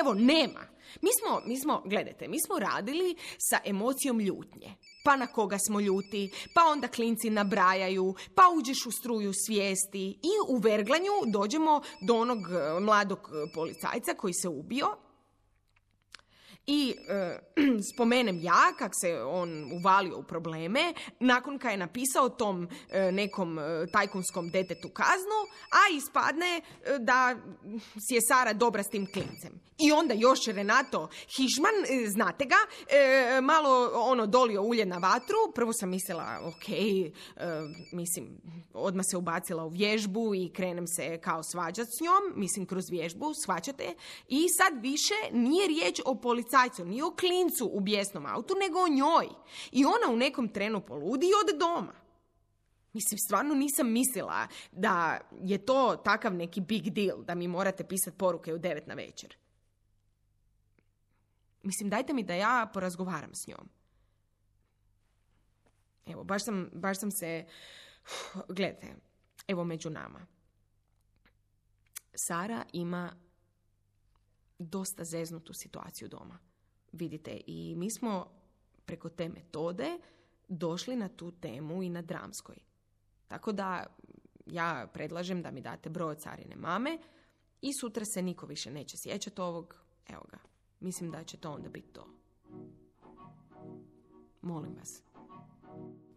Evo, 0.00 0.14
nema. 0.14 0.75
Mi 1.02 1.10
smo, 1.20 1.40
mi 1.46 1.60
smo, 1.60 1.82
gledajte, 1.84 2.28
mi 2.28 2.40
smo 2.40 2.58
radili 2.58 3.16
sa 3.38 3.58
emocijom 3.64 4.20
ljutnje. 4.20 4.74
Pa 5.04 5.16
na 5.16 5.26
koga 5.26 5.58
smo 5.58 5.80
ljuti, 5.80 6.30
pa 6.54 6.60
onda 6.64 6.88
klinci 6.88 7.30
nabrajaju, 7.30 8.14
pa 8.34 8.42
uđeš 8.58 8.86
u 8.86 8.90
struju 8.90 9.32
svijesti 9.46 10.08
i 10.08 10.32
u 10.48 10.56
verglanju 10.56 11.12
dođemo 11.26 11.82
do 12.00 12.14
onog 12.14 12.38
e, 12.38 12.80
mladog 12.80 13.30
policajca 13.54 14.14
koji 14.14 14.34
se 14.34 14.48
ubio 14.48 15.05
i 16.66 16.94
e, 17.08 17.38
spomenem 17.94 18.38
ja 18.42 18.72
kak 18.78 18.92
se 19.00 19.22
on 19.22 19.72
uvalio 19.72 20.18
u 20.18 20.22
probleme 20.22 20.94
nakon 21.20 21.58
kad 21.58 21.70
je 21.70 21.76
napisao 21.76 22.28
tom 22.28 22.68
e, 22.90 23.12
nekom 23.12 23.58
e, 23.58 23.86
tajkunskom 23.92 24.50
detetu 24.50 24.88
kaznu, 24.88 25.40
a 25.70 25.96
ispadne 25.96 26.60
da 26.98 27.36
si 28.08 28.14
je 28.14 28.20
Sara 28.28 28.52
dobra 28.52 28.82
s 28.82 28.88
tim 28.88 29.06
klincem. 29.12 29.66
I 29.78 29.92
onda 29.92 30.14
još 30.14 30.46
Renato 30.46 31.08
Hišman, 31.36 31.74
znate 32.08 32.44
ga, 32.44 32.56
malo 33.42 33.90
ono 33.94 34.26
dolio 34.26 34.62
ulje 34.62 34.86
na 34.86 34.98
vatru. 34.98 35.36
Prvo 35.54 35.72
sam 35.72 35.88
mislila, 35.88 36.38
ok, 36.42 36.64
mislim, 37.92 38.28
odmah 38.74 39.04
se 39.10 39.16
ubacila 39.16 39.64
u 39.64 39.68
vježbu 39.68 40.34
i 40.34 40.50
krenem 40.52 40.86
se 40.86 41.18
kao 41.18 41.42
svađat 41.42 41.88
s 41.88 42.00
njom, 42.00 42.40
mislim 42.40 42.66
kroz 42.66 42.84
vježbu, 42.90 43.32
shvaćate. 43.44 43.94
I 44.28 44.48
sad 44.48 44.82
više 44.82 45.14
nije 45.32 45.66
riječ 45.66 46.00
o 46.04 46.14
policajcu 46.14 46.55
policajcu, 46.56 46.84
ni 46.84 47.02
o 47.02 47.16
klincu 47.16 47.70
u 47.72 47.80
bijesnom 47.80 48.26
autu, 48.26 48.54
nego 48.60 48.78
o 48.78 48.88
njoj. 48.88 49.28
I 49.72 49.84
ona 49.84 50.12
u 50.12 50.16
nekom 50.16 50.48
trenu 50.48 50.80
poludi 50.80 51.26
i 51.26 51.32
ode 51.42 51.58
doma. 51.58 51.92
Mislim, 52.92 53.18
stvarno 53.18 53.54
nisam 53.54 53.92
mislila 53.92 54.48
da 54.72 55.20
je 55.42 55.66
to 55.66 55.96
takav 56.04 56.34
neki 56.34 56.60
big 56.60 56.90
deal, 56.90 57.22
da 57.22 57.34
mi 57.34 57.48
morate 57.48 57.84
pisati 57.84 58.18
poruke 58.18 58.54
u 58.54 58.58
devet 58.58 58.86
na 58.86 58.94
večer. 58.94 59.36
Mislim, 61.62 61.90
dajte 61.90 62.12
mi 62.12 62.22
da 62.22 62.34
ja 62.34 62.70
porazgovaram 62.74 63.34
s 63.34 63.46
njom. 63.46 63.68
Evo, 66.06 66.24
baš 66.24 66.44
sam, 66.44 66.70
baš 66.72 67.00
sam 67.00 67.10
se... 67.10 67.46
Gledajte, 68.56 68.96
evo 69.48 69.64
među 69.64 69.90
nama. 69.90 70.26
Sara 72.14 72.64
ima 72.72 73.16
dosta 74.58 75.04
zeznutu 75.04 75.52
situaciju 75.54 76.08
doma. 76.08 76.45
Vidite, 76.96 77.40
i 77.46 77.74
mi 77.76 77.90
smo 77.90 78.26
preko 78.86 79.08
te 79.08 79.28
metode 79.28 79.98
došli 80.48 80.96
na 80.96 81.08
tu 81.08 81.30
temu 81.30 81.82
i 81.82 81.88
na 81.88 82.02
dramskoj. 82.02 82.56
Tako 83.28 83.52
da 83.52 83.86
ja 84.46 84.86
predlažem 84.92 85.42
da 85.42 85.50
mi 85.50 85.60
date 85.60 85.90
broj 85.90 86.14
carine 86.14 86.56
mame 86.56 86.98
i 87.62 87.68
sutra 87.80 88.04
se 88.04 88.22
niko 88.22 88.46
više 88.46 88.70
neće 88.70 88.96
sjećati 88.96 89.40
ovog. 89.40 89.76
Evo 90.08 90.22
ga, 90.30 90.38
mislim 90.80 91.10
da 91.10 91.24
će 91.24 91.36
to 91.36 91.52
onda 91.52 91.68
biti 91.68 91.88
to. 91.92 92.06
Molim 94.42 94.74
vas. 94.74 95.02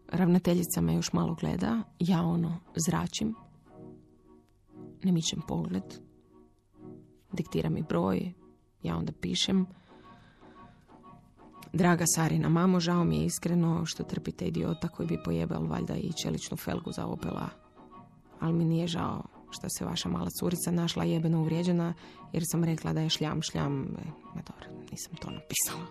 Ravnateljica 0.07 0.81
me 0.81 0.93
još 0.93 1.13
malo 1.13 1.35
gleda, 1.35 1.83
ja 1.99 2.21
ono 2.21 2.59
zračim, 2.75 3.35
ne 5.03 5.11
mičem 5.11 5.41
pogled, 5.47 5.83
diktira 7.31 7.69
mi 7.69 7.83
broj, 7.83 8.33
ja 8.83 8.97
onda 8.97 9.11
pišem. 9.21 9.78
Draga 11.73 12.05
Sarina 12.07 12.49
mamo, 12.49 12.79
žao 12.79 13.03
mi 13.03 13.17
je 13.17 13.25
iskreno 13.25 13.85
što 13.85 14.03
trpite 14.03 14.45
idiota 14.45 14.87
koji 14.87 15.07
bi 15.07 15.23
pojebal 15.23 15.67
valjda 15.67 15.95
i 15.95 16.13
čeličnu 16.23 16.57
felgu 16.57 16.91
za 16.91 17.05
opela. 17.05 17.49
Ali 18.39 18.53
mi 18.53 18.65
nije 18.65 18.87
žao 18.87 19.23
što 19.49 19.67
se 19.69 19.85
vaša 19.85 20.09
mala 20.09 20.29
curica 20.39 20.71
našla 20.71 21.03
jebeno 21.03 21.39
uvrijeđena 21.39 21.93
jer 22.33 22.43
sam 22.51 22.63
rekla 22.63 22.93
da 22.93 23.01
je 23.01 23.09
šljam 23.09 23.41
šljam. 23.41 23.81
E, 23.83 24.41
dobro, 24.47 24.85
nisam 24.91 25.15
to 25.15 25.29
napisala. 25.29 25.85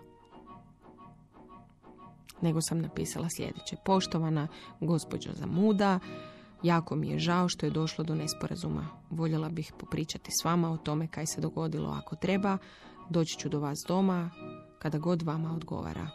Nego 2.43 2.61
sam 2.61 2.81
napisala 2.81 3.29
sljedeće. 3.37 3.77
Poštovana 3.85 4.49
gospođo 4.81 5.31
Zamuda, 5.33 5.99
Jako 6.63 6.97
mi 6.97 7.09
je 7.09 7.19
žao 7.19 7.49
što 7.49 7.67
je 7.67 7.71
došlo 7.71 8.05
do 8.05 8.15
nesporazuma. 8.15 8.89
Voljela 9.11 9.49
bih 9.49 9.73
popričati 9.79 10.31
s 10.41 10.45
vama 10.45 10.71
o 10.71 10.77
tome 10.77 11.07
kaj 11.07 11.27
se 11.27 11.41
dogodilo 11.41 11.91
ako 11.91 12.17
treba. 12.17 12.59
Doći 13.11 13.39
ću 13.39 13.49
do 13.49 13.61
vas 13.61 13.79
doma 13.89 14.31
kada 14.79 14.99
god 14.99 15.23
vama 15.23 15.55
odgovara. 15.55 16.09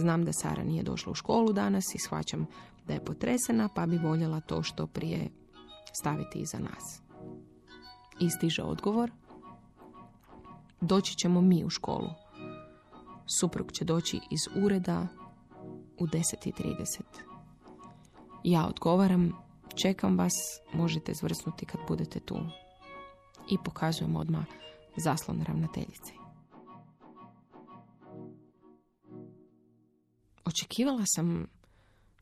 Znam 0.00 0.24
da 0.24 0.32
Sara 0.32 0.64
nije 0.64 0.82
došla 0.82 1.12
u 1.12 1.14
školu 1.14 1.52
danas 1.52 1.94
i 1.94 1.98
shvaćam 1.98 2.46
da 2.86 2.94
je 2.94 3.04
potresena, 3.04 3.68
pa 3.74 3.86
bi 3.86 3.98
voljela 3.98 4.40
to 4.40 4.62
što 4.62 4.86
prije 4.86 5.30
staviti 5.92 6.38
iza 6.38 6.58
nas. 6.58 7.02
I 8.20 8.30
stiže 8.30 8.62
odgovor. 8.62 9.10
Doći 10.80 11.16
ćemo 11.16 11.40
mi 11.40 11.64
u 11.64 11.70
školu. 11.70 12.10
Suprug 13.40 13.72
će 13.72 13.84
doći 13.84 14.20
iz 14.30 14.40
ureda 14.64 15.06
u 15.98 16.06
10.30. 16.06 17.00
Ja 18.44 18.66
odgovaram, 18.66 19.32
čekam 19.74 20.18
vas, 20.18 20.34
možete 20.74 21.14
zvrsnuti 21.14 21.66
kad 21.66 21.80
budete 21.88 22.20
tu. 22.20 22.36
I 23.50 23.58
pokazujem 23.64 24.16
odmah 24.16 24.44
zaslon 24.96 25.42
ravnateljice. 25.42 26.25
Očekivala 30.46 31.02
sam, 31.06 31.46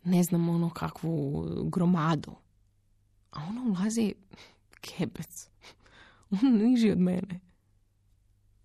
ne 0.05 0.23
znam, 0.23 0.49
ono 0.49 0.71
kakvu 0.71 1.45
gromadu. 1.65 2.35
A 3.31 3.45
ono 3.49 3.63
ulazi 3.71 4.15
kebec. 4.81 5.49
On 6.43 6.57
niži 6.57 6.91
od 6.91 6.99
mene. 6.99 7.41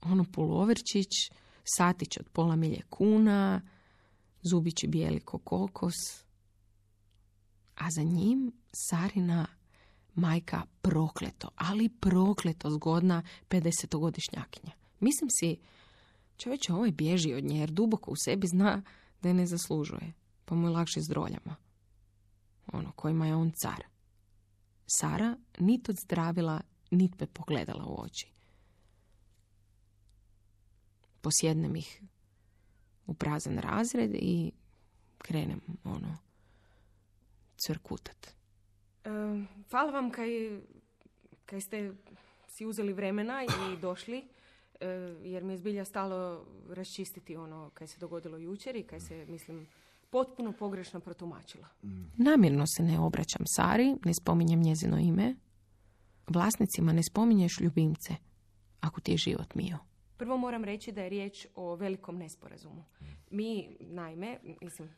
Ono 0.02 0.26
poloverčić, 0.32 1.32
satić 1.64 2.18
od 2.18 2.30
pola 2.30 2.56
milje 2.56 2.82
kuna, 2.90 3.62
zubići 4.42 4.88
bijeli 4.88 5.20
ko 5.20 5.38
kokos. 5.38 6.24
A 7.76 7.92
za 7.92 8.04
njim 8.04 8.52
Sarina 8.72 9.48
majka 10.16 10.62
prokleto, 10.82 11.50
ali 11.56 11.90
prokleto 11.90 12.70
zgodna 12.70 13.24
50-godišnjakinja. 13.50 14.72
Mislim 15.00 15.30
si, 15.30 15.58
čovječe, 16.38 16.74
ovaj 16.74 16.92
bježi 16.92 17.34
od 17.34 17.44
nje 17.44 17.60
jer 17.60 17.72
duboko 17.72 18.12
u 18.12 18.16
sebi 18.16 18.48
zna 18.48 18.82
da 19.22 19.30
je 19.30 19.34
ne 19.34 19.46
zaslužuje, 19.46 20.14
pa 20.46 20.56
mu 20.56 20.68
je 20.68 20.72
lakše 20.72 21.02
s 21.02 21.08
droljama. 21.10 21.56
Ono, 22.74 22.92
kojima 22.92 23.28
je 23.28 23.36
on 23.36 23.52
car. 23.52 23.84
Sara 24.88 25.38
nit 25.60 25.90
zdravila, 26.04 26.62
nit 26.92 27.20
me 27.20 27.28
pogledala 27.28 27.86
u 27.86 28.02
oči. 28.02 28.28
Posjednem 31.22 31.76
ih 31.76 32.02
u 33.06 33.14
prazan 33.14 33.58
razred 33.58 34.12
i 34.14 34.52
krenem, 35.18 35.62
ono, 35.84 36.18
crkutat. 37.58 38.28
E, 39.04 39.10
hvala 39.70 39.92
vam 39.92 40.12
kaj, 40.12 40.30
kaj 41.46 41.62
ste 41.62 41.94
si 42.48 42.66
uzeli 42.66 42.94
vremena 42.94 43.44
i 43.44 43.78
došli, 43.82 44.28
jer 45.24 45.44
mi 45.44 45.54
je 45.54 45.58
zbilja 45.58 45.86
stalo 45.86 46.46
raščistiti 46.70 47.36
ono 47.36 47.70
kaj 47.74 47.88
se 47.88 48.00
dogodilo 48.00 48.38
jučer 48.38 48.76
i 48.76 48.84
kaj 48.84 49.00
se, 49.00 49.26
mislim, 49.30 49.68
potpuno 50.10 50.52
pogrešno 50.52 51.00
protumačila. 51.00 51.68
Namjerno 52.18 52.68
se 52.68 52.84
ne 52.84 53.00
obraćam 53.00 53.46
Sari, 53.46 53.96
ne 54.06 54.14
spominjem 54.14 54.62
njezino 54.62 55.00
ime. 55.00 55.36
Vlasnicima 56.28 56.94
ne 56.94 57.04
spominješ 57.04 57.60
ljubimce, 57.60 58.14
ako 58.80 59.02
ti 59.02 59.12
je 59.12 59.18
život 59.18 59.56
mio. 59.56 59.78
Prvo 60.18 60.38
moram 60.38 60.64
reći 60.64 60.92
da 60.92 61.02
je 61.02 61.10
riječ 61.10 61.48
o 61.56 61.76
velikom 61.76 62.18
nesporazumu. 62.18 62.84
Mi, 63.32 63.78
naime, 63.80 64.38
mislim, 64.62 64.90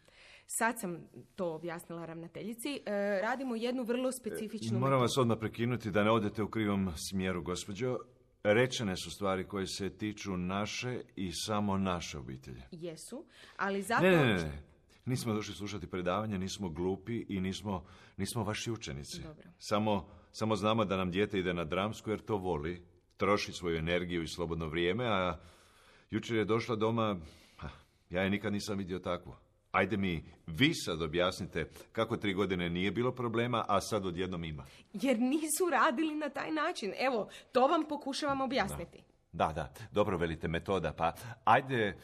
sad 0.48 0.80
sam 0.80 0.98
to 1.36 1.54
objasnila 1.54 2.06
ravnateljici, 2.06 2.80
e, 2.86 3.22
radimo 3.22 3.56
jednu 3.56 3.84
vrlo 3.84 4.12
specifičnu... 4.12 4.80
Moram 4.80 5.02
vas 5.02 5.18
odmah 5.18 5.38
prekinuti 5.40 5.92
da 5.92 6.04
ne 6.04 6.12
odete 6.12 6.44
u 6.44 6.50
krivom 6.50 6.92
smjeru, 6.96 7.42
gospođo. 7.42 7.98
Rečene 8.44 8.96
su 8.98 9.12
stvari 9.12 9.48
koje 9.48 9.68
se 9.68 9.98
tiču 9.98 10.38
naše 10.38 11.02
i 11.16 11.32
samo 11.32 11.78
naše 11.78 12.18
obitelji. 12.18 12.62
Jesu, 12.72 13.26
ali 13.58 13.82
zato... 13.82 14.04
Ne, 14.04 14.12
ne, 14.12 14.34
ne. 14.34 14.64
Nismo 15.06 15.34
došli 15.34 15.54
slušati 15.54 15.88
predavanje, 15.88 16.38
nismo 16.38 16.70
glupi 16.70 17.26
i 17.30 17.42
nismo, 17.42 17.86
nismo 18.18 18.44
vaši 18.44 18.72
učenici. 18.72 19.22
Dobro. 19.22 19.50
Samo, 19.58 20.10
samo 20.32 20.56
znamo 20.56 20.86
da 20.86 20.98
nam 20.98 21.12
dijete 21.12 21.40
ide 21.40 21.54
na 21.54 21.66
dramsku 21.66 22.10
jer 22.10 22.20
to 22.20 22.38
voli, 22.38 22.86
troši 23.18 23.52
svoju 23.52 23.78
energiju 23.78 24.24
i 24.24 24.28
slobodno 24.28 24.68
vrijeme, 24.68 25.06
a 25.08 25.40
jučer 26.10 26.38
je 26.38 26.46
došla 26.46 26.76
doma, 26.76 27.20
ja 28.10 28.22
je 28.22 28.30
nikad 28.30 28.54
nisam 28.54 28.78
vidio 28.78 29.00
takvu. 29.00 29.36
Ajde 29.72 29.98
mi, 29.98 30.24
vi 30.48 30.74
sad 30.76 31.02
objasnite 31.02 31.70
kako 31.92 32.18
tri 32.18 32.34
godine 32.34 32.70
nije 32.70 32.92
bilo 32.92 33.12
problema, 33.12 33.66
a 33.68 33.82
sad 33.82 34.06
odjednom 34.06 34.44
ima. 34.44 34.66
Jer 34.94 35.20
nisu 35.20 35.70
radili 35.72 36.16
na 36.16 36.30
taj 36.30 36.52
način. 36.52 36.94
Evo, 37.00 37.30
to 37.52 37.68
vam 37.68 37.84
pokušavam 37.90 38.42
objasniti. 38.42 39.04
Da, 39.32 39.48
da, 39.48 39.74
dobro 39.92 40.18
velite 40.18 40.48
metoda, 40.48 40.94
pa 40.94 41.14
ajde, 41.44 41.98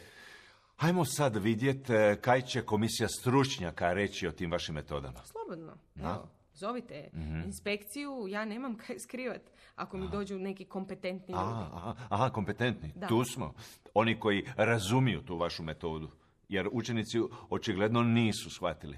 ajmo 0.77 1.05
sad 1.05 1.35
vidjeti 1.35 1.93
eh, 1.93 2.15
kaj 2.21 2.41
će 2.41 2.61
komisija 2.61 3.09
stručnjaka 3.09 3.93
reći 3.93 4.27
o 4.27 4.31
tim 4.31 4.51
vašim 4.51 4.75
metodama. 4.75 5.19
Slobodno. 5.23 5.73
Da. 5.95 6.03
Evo, 6.09 6.27
zovite 6.53 7.09
Mhm. 7.13 7.41
inspekciju, 7.41 8.25
ja 8.29 8.45
nemam 8.45 8.77
kaj 8.77 8.99
skrivat 8.99 9.41
ako 9.75 9.97
mi 9.97 10.09
dođu 10.09 10.39
neki 10.39 10.65
kompetentni 10.65 11.31
ljudi. 11.33 11.43
Aha, 11.45 11.69
aha, 11.73 11.95
aha, 12.09 12.29
kompetentni, 12.29 12.91
Da. 12.95 13.07
tu 13.07 13.23
smo. 13.23 13.53
Oni 13.93 14.19
koji 14.19 14.45
razumiju 14.55 15.21
tu 15.21 15.37
vašu 15.37 15.63
metodu, 15.63 16.09
jer 16.49 16.69
učenici 16.71 17.17
očigledno 17.49 18.03
nisu 18.03 18.49
shvatili. 18.49 18.97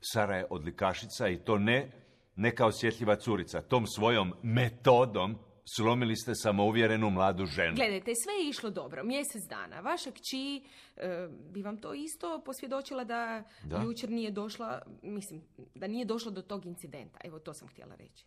Sara 0.00 0.36
je 0.36 0.46
odlikašica 0.50 1.28
i 1.28 1.44
to 1.44 1.58
ne, 1.58 1.90
ne 2.36 2.54
kao 2.54 2.68
osjetljiva 2.68 3.16
curica. 3.16 3.62
Tom 3.62 3.86
svojom 3.86 4.32
metodom 4.42 5.38
slomili 5.76 6.16
ste 6.16 6.34
samouvjerenu 6.34 7.10
mladu 7.10 7.46
ženu. 7.46 7.76
Gledajte, 7.76 8.12
sve 8.24 8.32
je 8.34 8.48
išlo 8.48 8.70
dobro, 8.70 9.04
mjesec 9.04 9.42
dana. 9.48 9.80
Vaša 9.80 10.10
kći 10.10 10.62
e, 10.96 11.28
bi 11.50 11.62
vam 11.62 11.76
to 11.76 11.94
isto 11.94 12.42
posvjedočila 12.44 13.04
da, 13.04 13.42
Da. 13.64 13.82
jučer 13.82 14.10
nije 14.10 14.30
došla, 14.30 14.82
mislim, 15.02 15.42
da 15.74 15.86
nije 15.86 16.04
došlo 16.04 16.30
do 16.30 16.42
tog 16.42 16.66
incidenta. 16.66 17.18
Evo, 17.24 17.38
to 17.38 17.54
sam 17.54 17.68
htjela 17.68 17.94
reći. 17.94 18.24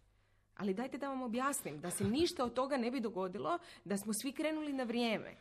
Ali 0.55 0.73
dajte 0.73 0.97
da 0.97 1.09
vam 1.09 1.21
objasnim, 1.21 1.79
da 1.79 1.89
se 1.89 2.03
ništa 2.03 2.45
od 2.45 2.53
toga 2.53 2.77
ne 2.77 2.91
bi 2.91 2.99
dogodilo, 2.99 3.59
da 3.85 3.97
smo 3.97 4.13
svi 4.21 4.31
krenuli 4.31 4.73
na 4.73 4.83
vrijeme. 4.83 5.35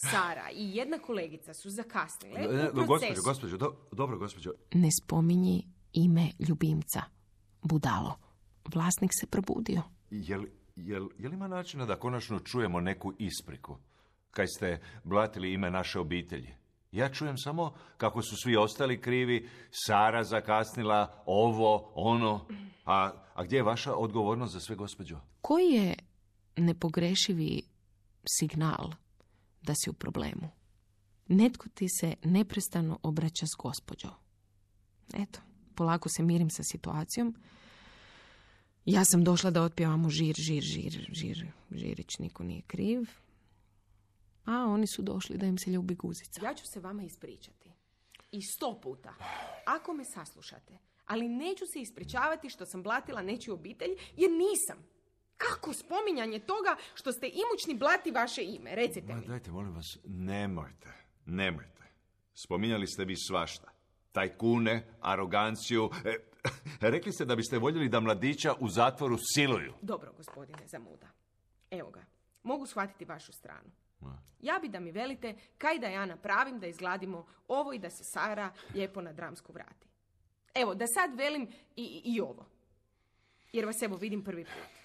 Sara 0.00 0.50
i 0.52 0.76
jedna 0.76 0.98
kolegica 0.98 1.54
su 1.54 1.70
zakasnile 1.70 2.40
u 2.40 2.74
Gospođo, 2.74 2.86
procesu. 2.86 3.22
gospođo, 3.24 3.56
do- 3.56 3.76
dobro, 3.92 4.18
gospođo. 4.18 4.52
Ne 4.74 4.88
spominji 5.02 5.66
ime 5.92 6.30
ljubimca. 6.48 7.02
Budalo. 7.62 8.18
Vlasnik 8.74 9.10
se 9.20 9.26
probudio. 9.26 9.82
Jel, 10.10 10.44
jel, 10.76 11.08
jel 11.18 11.32
ima 11.32 11.48
načina 11.48 11.86
da 11.86 11.96
konačno 11.96 12.38
čujemo 12.40 12.80
neku 12.80 13.12
ispriku? 13.18 13.76
Kaj 14.30 14.46
ste 14.46 14.80
blatili 15.04 15.52
ime 15.52 15.70
naše 15.70 15.98
obitelji? 15.98 16.54
Ja 16.92 17.08
čujem 17.12 17.38
samo 17.38 17.74
kako 17.96 18.22
su 18.22 18.36
svi 18.36 18.56
ostali 18.56 19.00
krivi, 19.00 19.48
Sara 19.70 20.24
zakasnila, 20.24 21.22
ovo, 21.26 21.92
ono. 21.94 22.46
A, 22.84 23.10
a 23.34 23.44
gdje 23.44 23.56
je 23.56 23.62
vaša 23.62 23.94
odgovornost 23.94 24.52
za 24.52 24.60
sve, 24.60 24.76
gospođo? 24.76 25.20
Koji 25.40 25.66
je 25.66 25.94
nepogrešivi 26.56 27.62
signal 28.28 28.90
da 29.68 29.74
si 29.74 29.90
u 29.90 29.92
problemu? 29.92 30.48
Netko 31.28 31.68
ti 31.68 31.88
se 31.88 32.14
neprestano 32.24 32.98
obraća 33.02 33.46
s 33.46 33.54
gospođo. 33.58 34.08
Eto, 35.14 35.40
polako 35.74 36.08
se 36.08 36.22
mirim 36.22 36.50
sa 36.50 36.62
situacijom. 36.62 37.34
Ja 38.84 39.04
sam 39.04 39.24
došla 39.24 39.50
da 39.50 39.62
otpjevamo 39.62 40.10
žir, 40.10 40.34
žir, 40.38 40.62
žir, 40.62 41.08
žir, 41.12 41.46
žirić, 41.70 42.18
niko 42.18 42.44
nije 42.44 42.62
kriv. 42.62 43.08
A 44.44 44.64
oni 44.64 44.86
su 44.86 45.02
došli 45.02 45.38
da 45.38 45.46
im 45.46 45.58
se 45.58 45.70
ljubi 45.70 45.94
guzica. 45.94 46.44
Ja 46.44 46.54
ću 46.54 46.66
se 46.66 46.80
vama 46.80 47.02
ispričati. 47.02 47.72
I 48.32 48.42
sto 48.42 48.80
puta. 48.80 49.14
Ako 49.66 49.94
me 49.94 50.04
saslušate. 50.04 50.78
Ali 51.06 51.28
neću 51.28 51.66
se 51.66 51.80
ispričavati 51.80 52.50
što 52.50 52.66
sam 52.66 52.82
blatila 52.82 53.22
nečiju 53.22 53.54
obitelj, 53.54 53.90
jer 54.16 54.30
nisam. 54.30 54.78
Kako 55.38 55.72
spominjanje 55.72 56.38
toga 56.38 56.76
što 56.94 57.12
ste 57.12 57.26
imućni 57.26 57.74
blati 57.74 58.10
vaše 58.10 58.42
ime? 58.44 58.74
Recite 58.74 59.12
Ma 59.12 59.20
mi. 59.20 59.26
dajte, 59.26 59.50
molim 59.50 59.74
vas, 59.74 59.98
nemojte, 60.04 60.92
nemojte. 61.26 61.82
Spominjali 62.34 62.86
ste 62.86 63.04
vi 63.04 63.16
svašta. 63.16 63.68
Tajkune, 64.12 64.86
aroganciju. 65.00 65.90
E, 66.04 66.14
rekli 66.90 67.12
ste 67.12 67.24
da 67.24 67.36
biste 67.36 67.58
voljeli 67.58 67.88
da 67.88 68.00
mladića 68.00 68.54
u 68.60 68.68
zatvoru 68.68 69.16
siluju. 69.34 69.74
Dobro, 69.82 70.12
gospodine 70.16 70.66
Zamuda. 70.66 71.08
Evo 71.70 71.90
ga. 71.90 72.04
Mogu 72.42 72.66
shvatiti 72.66 73.04
vašu 73.04 73.32
stranu. 73.32 73.70
Ja 74.40 74.58
bi 74.62 74.68
da 74.68 74.80
mi 74.80 74.90
velite 74.90 75.34
kaj 75.58 75.78
da 75.78 75.86
ja 75.86 76.06
napravim 76.06 76.60
da 76.60 76.66
izgladimo 76.66 77.26
ovo 77.48 77.72
i 77.72 77.78
da 77.78 77.90
se 77.90 78.04
Sara 78.12 78.52
lijepo 78.74 79.00
na 79.00 79.12
dramsku 79.12 79.52
vrati. 79.52 79.86
Evo, 80.54 80.74
da 80.74 80.86
sad 80.86 81.16
velim 81.16 81.48
i, 81.76 82.02
i 82.04 82.20
ovo. 82.20 82.46
Jer 83.52 83.66
vas 83.66 83.82
evo 83.82 83.96
vidim 83.96 84.24
prvi 84.24 84.44
put. 84.44 84.78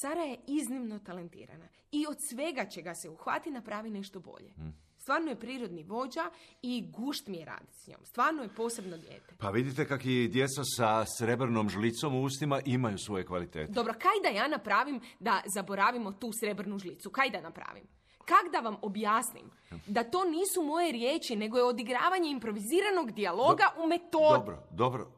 Sara 0.00 0.22
je 0.22 0.36
iznimno 0.46 0.98
talentirana 0.98 1.68
i 1.92 2.06
od 2.08 2.16
svega 2.30 2.64
čega 2.64 2.94
se 2.94 3.08
uhvati 3.10 3.50
napravi 3.50 3.90
nešto 3.90 4.20
bolje. 4.20 4.52
Stvarno 4.98 5.30
je 5.30 5.40
prirodni 5.40 5.82
vođa 5.82 6.30
i 6.62 6.90
gušt 6.90 7.26
mi 7.26 7.36
je 7.36 7.44
raditi 7.44 7.72
s 7.84 7.86
njom. 7.86 8.00
Stvarno 8.04 8.42
je 8.42 8.48
posebno 8.48 8.96
dijete. 8.96 9.34
Pa 9.38 9.50
vidite 9.50 9.88
kak 9.88 10.04
i 10.04 10.28
djeca 10.28 10.62
sa 10.76 11.04
srebrnom 11.18 11.68
žlicom 11.68 12.14
u 12.14 12.22
ustima 12.22 12.60
imaju 12.64 12.98
svoje 12.98 13.26
kvalitete. 13.26 13.72
Dobro, 13.72 13.92
kaj 13.92 14.32
da 14.32 14.38
ja 14.38 14.48
napravim 14.48 15.00
da 15.20 15.42
zaboravimo 15.54 16.12
tu 16.12 16.30
srebrnu 16.40 16.78
žlicu? 16.78 17.10
Kaj 17.10 17.30
da 17.30 17.40
napravim? 17.40 17.84
Kak 18.18 18.52
da 18.52 18.60
vam 18.60 18.76
objasnim 18.82 19.50
da 19.86 20.04
to 20.04 20.24
nisu 20.24 20.62
moje 20.62 20.92
riječi, 20.92 21.36
nego 21.36 21.58
je 21.58 21.64
odigravanje 21.64 22.30
improviziranog 22.30 23.12
dijaloga 23.12 23.64
u 23.84 23.86
metodi? 23.86 24.38
Dobro, 24.38 24.62
dobro. 24.70 25.12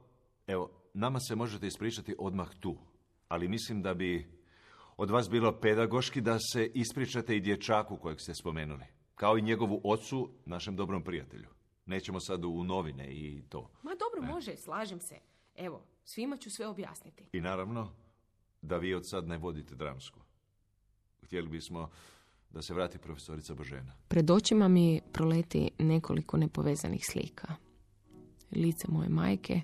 Evo, 0.47 0.71
nama 0.95 1.21
se 1.21 1.37
možete 1.37 1.67
ispričati 1.67 2.15
odmah 2.19 2.49
tu. 2.61 2.77
Ali 3.29 3.49
mislim 3.49 3.83
da 3.83 3.95
bi 3.95 4.42
od 4.97 5.11
vas 5.11 5.31
bilo 5.31 5.61
pedagoški 5.61 6.21
da 6.21 6.39
se 6.39 6.71
ispričate 6.75 7.37
i 7.37 7.41
dječaku 7.41 7.97
kojeg 7.97 8.21
ste 8.21 8.35
spomenuli. 8.35 8.85
Kao 9.15 9.39
i 9.39 9.43
njegovu 9.43 9.81
ocu, 9.85 10.31
našem 10.47 10.77
dobrom 10.77 11.05
prijatelju. 11.05 11.49
Nećemo 11.87 12.21
sad 12.21 12.45
u 12.45 12.65
novine 12.65 13.07
i 13.13 13.43
to. 13.49 13.71
Ma 13.83 13.91
dobro, 13.95 14.33
može, 14.33 14.57
slažem 14.57 15.01
se. 15.01 15.19
Evo, 15.57 15.83
svima 16.05 16.37
ću 16.37 16.51
sve 16.51 16.67
objasniti. 16.67 17.29
I 17.33 17.41
naravno, 17.41 17.93
da 18.63 18.77
vi 18.77 18.95
od 18.95 19.09
sad 19.09 19.29
ne 19.29 19.39
vodite 19.39 19.75
dramsku. 19.75 20.21
Htjeli 21.23 21.49
bismo 21.49 21.91
da 22.51 22.63
se 22.63 22.75
vrati 22.75 22.99
profesorica 22.99 23.55
Božena. 23.55 23.93
Pred 24.09 24.31
očima 24.31 24.69
mi 24.69 25.01
proleti 25.13 25.71
nekoliko 25.79 26.37
nepovezanih 26.37 27.05
slika. 27.11 27.55
Lice 28.51 28.87
moje 28.89 29.09
majke, 29.09 29.61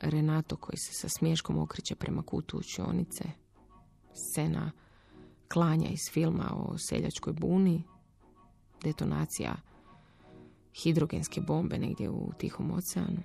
Renato 0.00 0.56
koji 0.56 0.76
se 0.76 0.92
sa 0.92 1.08
smješkom 1.08 1.58
okreće 1.58 1.94
prema 1.94 2.22
kutu 2.22 2.58
učionice, 2.58 3.24
scena 4.16 4.72
klanja 5.52 5.88
iz 5.88 6.12
filma 6.12 6.52
o 6.54 6.78
seljačkoj 6.78 7.32
buni, 7.32 7.82
detonacija 8.82 9.54
hidrogenske 10.82 11.40
bombe 11.40 11.78
negdje 11.78 12.10
u 12.10 12.32
Tihom 12.38 12.70
oceanu. 12.70 13.22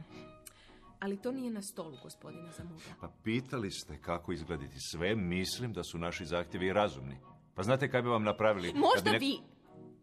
Ali 1.00 1.18
to 1.18 1.32
nije 1.32 1.52
na 1.52 1.62
stolu, 1.62 1.98
gospodine 2.04 2.52
Zamuda. 2.58 2.84
Pa 3.02 3.10
pitali 3.24 3.72
ste 3.72 4.02
kako 4.02 4.32
izgledati 4.32 4.80
sve, 4.80 5.16
mislim 5.16 5.74
da 5.74 5.84
su 5.84 5.98
naši 5.98 6.26
zahtjevi 6.26 6.74
razumni. 6.74 7.18
Pa 7.56 7.64
znate 7.64 7.92
kaj 7.92 8.02
bi 8.02 8.10
vam 8.10 8.24
napravili? 8.24 8.74
Možda 8.74 9.12
vi 9.12 9.40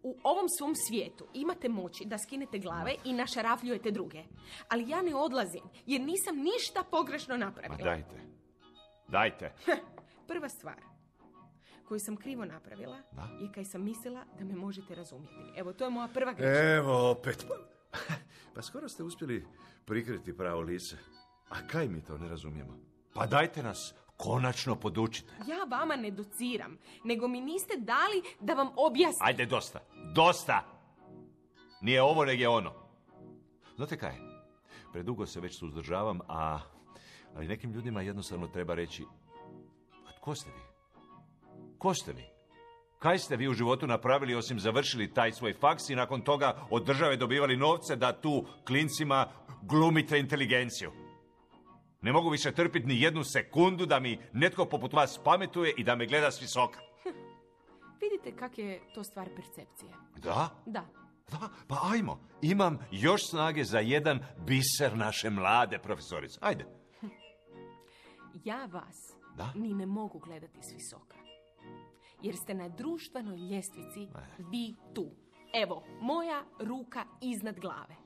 u 0.03 0.17
ovom 0.23 0.47
svom 0.59 0.75
svijetu 0.75 1.27
imate 1.35 1.69
moći 1.69 2.05
da 2.05 2.19
skinete 2.19 2.59
glave 2.59 2.95
i 3.05 3.13
našarafljujete 3.13 3.91
druge. 3.91 4.25
Ali 4.69 4.89
ja 4.89 5.03
ne 5.03 5.15
odlazim, 5.15 5.63
jer 5.87 6.01
nisam 6.01 6.37
ništa 6.37 6.85
pogrešno 6.91 7.37
napravila. 7.37 7.79
Ma 7.79 7.85
dajte. 7.85 8.23
Dajte. 9.09 9.55
Prva 10.29 10.49
stvar 10.49 10.77
koju 11.89 12.01
sam 12.01 12.17
krivo 12.17 12.45
napravila 12.45 12.97
je 13.41 13.53
kaj 13.55 13.65
sam 13.65 13.85
mislila 13.85 14.25
da 14.39 14.45
me 14.45 14.55
možete 14.55 14.95
razumjeti. 14.95 15.35
Evo, 15.57 15.73
to 15.73 15.85
je 15.85 15.91
moja 15.91 16.09
prva 16.09 16.33
greška. 16.33 16.75
Evo 16.75 17.11
opet. 17.11 17.47
Pa 18.55 18.63
skoro 18.63 18.89
ste 18.89 19.03
uspjeli 19.03 19.47
prikriti 19.85 20.37
pravo 20.37 20.61
lice. 20.61 20.97
A 21.49 21.67
kaj 21.67 21.89
mi 21.89 22.05
to 22.05 22.19
ne 22.19 22.29
razumijemo? 22.29 22.79
Pa 23.15 23.27
dajte 23.27 23.63
nas 23.63 23.95
konačno 24.17 24.77
podučite. 24.77 25.33
Ja 25.47 25.65
vama 25.79 25.97
ne 25.97 26.11
dociram, 26.11 26.79
nego 27.05 27.29
mi 27.29 27.41
niste 27.41 27.77
dali 27.77 28.23
da 28.41 28.55
vam 28.55 28.69
objasnim. 28.77 29.27
Ajde, 29.27 29.47
dosta. 29.47 29.81
Dosta! 30.15 30.65
Nije 31.81 32.03
ovo, 32.03 32.25
nego 32.25 32.43
je 32.43 32.49
ono. 32.49 32.73
Znate 33.77 33.99
kaj? 33.99 34.15
Predugo 34.93 35.27
se 35.27 35.41
već 35.41 35.59
suzdržavam, 35.59 36.21
a... 36.29 36.61
Ali 37.37 37.49
nekim 37.49 37.73
ljudima 37.73 38.03
jednostavno 38.03 38.47
treba 38.47 38.75
reći... 38.75 39.05
A 40.29 40.31
tko 40.31 40.35
ste 40.37 40.51
vi? 40.51 40.63
Ko 41.79 41.95
ste 41.95 42.13
vi? 42.13 42.25
Kaj 42.99 43.19
ste 43.19 43.37
vi 43.37 43.49
u 43.49 43.55
životu 43.55 43.87
napravili 43.87 44.35
osim 44.35 44.61
završili 44.61 45.13
taj 45.13 45.33
svoj 45.33 45.53
faks 45.53 45.91
i 45.91 45.95
nakon 45.95 46.21
toga 46.21 46.67
od 46.71 46.85
države 46.87 47.17
dobivali 47.17 47.57
novce 47.57 47.97
da 47.97 48.13
tu 48.21 48.45
klincima 48.67 49.29
glumite 49.63 50.19
inteligenciju? 50.19 50.93
Ne 52.01 52.13
mogu 52.13 52.31
više 52.31 52.53
trpiti 52.53 52.87
ni 52.87 53.01
jednu 53.01 53.25
sekundu 53.25 53.87
da 53.87 54.01
mi 54.01 54.19
netko 54.33 54.65
poput 54.65 54.93
vas 54.93 55.21
pametuje 55.25 55.75
i 55.77 55.85
da 55.85 55.97
me 55.97 56.07
gleda 56.07 56.31
s 56.31 56.43
visoka. 56.43 56.81
Vidite 58.03 58.37
kak 58.37 58.59
je 58.59 58.81
to 58.95 59.05
stvar 59.05 59.29
percepcije. 59.37 59.93
Da? 60.17 60.51
Da. 60.67 60.85
Da, 61.31 61.49
pa 61.69 61.77
ajmo. 61.93 62.21
Imam 62.43 62.79
još 62.91 63.21
snage 63.31 63.65
za 63.65 63.79
jedan 63.79 64.21
biser 64.47 64.97
naše 64.97 65.31
mlade 65.31 65.79
profesorice. 65.79 66.39
Ajde. 66.43 66.67
Ja 68.45 68.69
vas 68.73 69.18
Da? 69.39 69.53
ni 69.55 69.75
ne 69.75 69.87
mogu 69.87 70.19
gledati 70.19 70.63
s 70.63 70.73
visoka. 70.73 71.17
Jer 72.23 72.37
ste 72.37 72.55
na 72.55 72.69
društvenoj 72.69 73.37
ljestvici 73.37 74.09
vi 74.39 74.75
tu. 74.95 75.07
Evo, 75.55 75.85
moja 76.01 76.45
ruka 76.61 77.05
iznad 77.21 77.61
glave. 77.61 77.97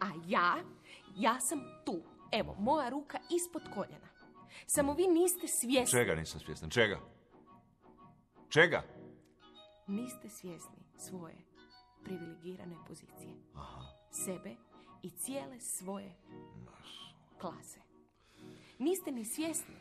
A 0.00 0.06
ja, 0.26 0.56
ja 1.16 1.40
sam 1.40 1.60
tu. 1.86 2.02
Evo, 2.32 2.56
moja 2.58 2.88
ruka 2.88 3.18
ispod 3.30 3.62
koljena. 3.74 4.08
Samo 4.66 4.92
vi 4.92 5.06
niste 5.06 5.46
svjesni. 5.48 5.98
Čega 5.98 6.14
nisam 6.14 6.40
svjestan? 6.40 6.70
Čega? 6.70 7.00
Čega? 8.48 8.82
Niste 9.86 10.28
svjesni 10.28 10.78
svoje 10.96 11.36
privilegirane 12.04 12.76
pozicije. 12.88 13.34
Sebe 14.10 14.56
i 15.02 15.10
cijele 15.10 15.60
svoje 15.60 16.14
klase. 17.40 17.80
Niste 18.78 19.12
ni 19.12 19.24
svjesni 19.24 19.74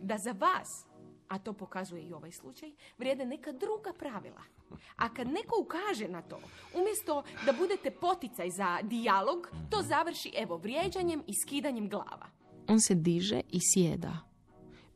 da 0.00 0.18
za 0.18 0.32
vas, 0.32 0.86
a 1.28 1.38
to 1.38 1.52
pokazuje 1.52 2.02
i 2.02 2.12
ovaj 2.12 2.32
slučaj, 2.32 2.70
vrijede 2.98 3.26
neka 3.26 3.52
druga 3.52 3.92
pravila. 3.98 4.42
A 4.96 5.14
kad 5.14 5.26
neko 5.26 5.54
ukaže 5.62 6.08
na 6.08 6.22
to, 6.22 6.40
umjesto 6.74 7.22
da 7.46 7.52
budete 7.52 7.90
poticaj 7.90 8.50
za 8.50 8.78
dijalog, 8.82 9.48
to 9.70 9.82
završi 9.82 10.32
evo 10.36 10.56
vrijeđanjem 10.56 11.22
i 11.26 11.32
skidanjem 11.34 11.88
glava. 11.88 12.26
On 12.68 12.80
se 12.80 12.94
diže 12.94 13.40
i 13.48 13.58
sjeda. 13.60 14.18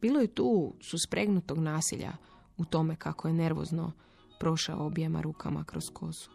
Bilo 0.00 0.20
je 0.20 0.34
tu 0.34 0.74
suspregnutog 0.80 1.58
nasilja 1.58 2.12
u 2.56 2.64
tome 2.64 2.96
kako 2.96 3.28
je 3.28 3.34
nervozno 3.34 3.92
prošao 4.40 4.86
objema 4.86 5.20
rukama 5.20 5.64
kroz 5.64 5.84
kosu. 5.92 6.30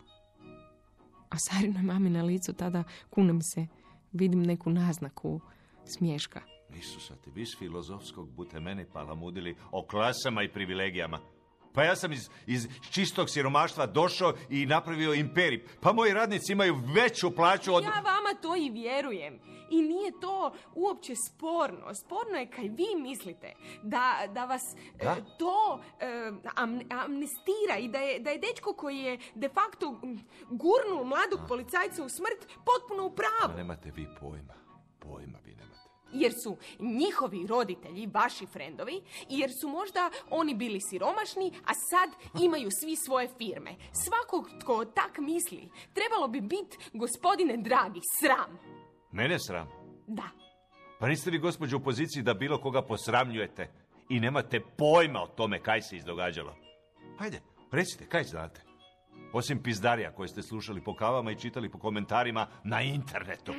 A 1.29 1.37
Sarinoj 1.37 1.83
mami 1.83 2.09
na 2.09 2.23
licu 2.23 2.53
tada, 2.53 2.83
kunem 3.09 3.41
se, 3.41 3.67
vidim 4.11 4.43
neku 4.43 4.69
naznaku 4.69 5.41
smješka. 5.85 6.41
Isusate, 6.75 7.31
vi 7.31 7.45
s 7.45 7.57
filozofskog 7.59 8.29
bute 8.29 8.59
mene 8.59 8.85
palamudili 8.93 9.55
o 9.71 9.85
klasama 9.85 10.43
i 10.43 10.53
privilegijama. 10.53 11.19
Pa 11.73 11.83
ja 11.83 11.95
sam 11.95 12.11
iz, 12.11 12.29
iz 12.47 12.67
čistog 12.91 13.29
siromaštva 13.29 13.85
došao 13.85 14.33
i 14.49 14.65
napravio 14.65 15.13
imperij. 15.13 15.65
Pa 15.81 15.93
moji 15.93 16.13
radnici 16.13 16.51
imaju 16.51 16.75
veću 16.95 17.31
plaću 17.35 17.73
od... 17.75 17.83
Ja 17.83 17.89
vama 17.89 18.41
to 18.41 18.55
i 18.55 18.69
vjerujem. 18.69 19.39
I 19.69 19.81
nije 19.81 20.11
to 20.21 20.53
uopće 20.75 21.13
sporno. 21.15 21.95
Sporno 22.05 22.37
je 22.37 22.49
kaj 22.49 22.63
vi 22.63 23.01
mislite 23.01 23.53
da, 23.83 24.27
da 24.33 24.45
vas 24.45 24.61
e, 24.99 25.05
to 25.39 25.81
e, 25.99 26.31
am- 26.55 26.81
amnestira 26.89 27.77
i 27.79 27.87
da 27.87 27.97
je, 27.99 28.19
da 28.19 28.29
je 28.29 28.37
dečko 28.39 28.73
koji 28.73 28.97
je 28.97 29.19
de 29.35 29.49
facto 29.49 30.01
gurnuo 30.49 31.03
mladog 31.03 31.39
policajca 31.47 32.03
u 32.03 32.09
smrt 32.09 32.47
potpuno 32.65 33.05
u 33.05 33.15
pravu. 33.15 33.57
nemate 33.57 33.91
vi 33.91 34.07
pojma. 34.19 34.53
Pojma. 34.99 35.48
Jer 36.13 36.31
su 36.43 36.57
njihovi 36.79 37.47
roditelji 37.47 38.09
vaši 38.13 38.45
frendovi 38.45 39.01
jer 39.29 39.49
su 39.61 39.67
možda 39.67 40.09
oni 40.29 40.55
bili 40.55 40.79
siromašni, 40.81 41.51
a 41.65 41.73
sad 41.73 42.09
imaju 42.43 42.69
svi 42.71 42.95
svoje 42.95 43.27
firme. 43.37 43.75
Svakog 44.05 44.49
tko 44.59 44.85
tak 44.85 45.17
misli, 45.17 45.69
trebalo 45.93 46.27
bi 46.27 46.41
biti, 46.41 46.77
gospodine 46.93 47.57
dragi, 47.57 47.99
sram. 48.19 48.59
Mene 49.11 49.39
sram. 49.39 49.67
Da. 50.07 50.29
Pa 50.99 51.07
niste 51.07 51.31
vi 51.31 51.37
gospođo 51.37 51.77
u 51.77 51.83
poziciji 51.83 52.23
da 52.23 52.33
bilo 52.33 52.57
koga 52.57 52.81
posramljujete 52.81 53.71
i 54.09 54.19
nemate 54.19 54.59
pojma 54.77 55.21
o 55.21 55.27
tome 55.27 55.61
kaj 55.61 55.81
se 55.81 55.97
izdogađalo. 55.97 56.55
Hajde, 57.17 57.41
recite, 57.71 58.05
kaj 58.05 58.23
znate? 58.23 58.61
Osim 59.33 59.63
pizdarija 59.63 60.11
koje 60.11 60.27
ste 60.27 60.41
slušali 60.41 60.83
po 60.83 60.95
kavama 60.95 61.31
i 61.31 61.39
čitali 61.39 61.69
po 61.69 61.79
komentarima 61.79 62.47
na 62.63 62.81
internetu. 62.81 63.53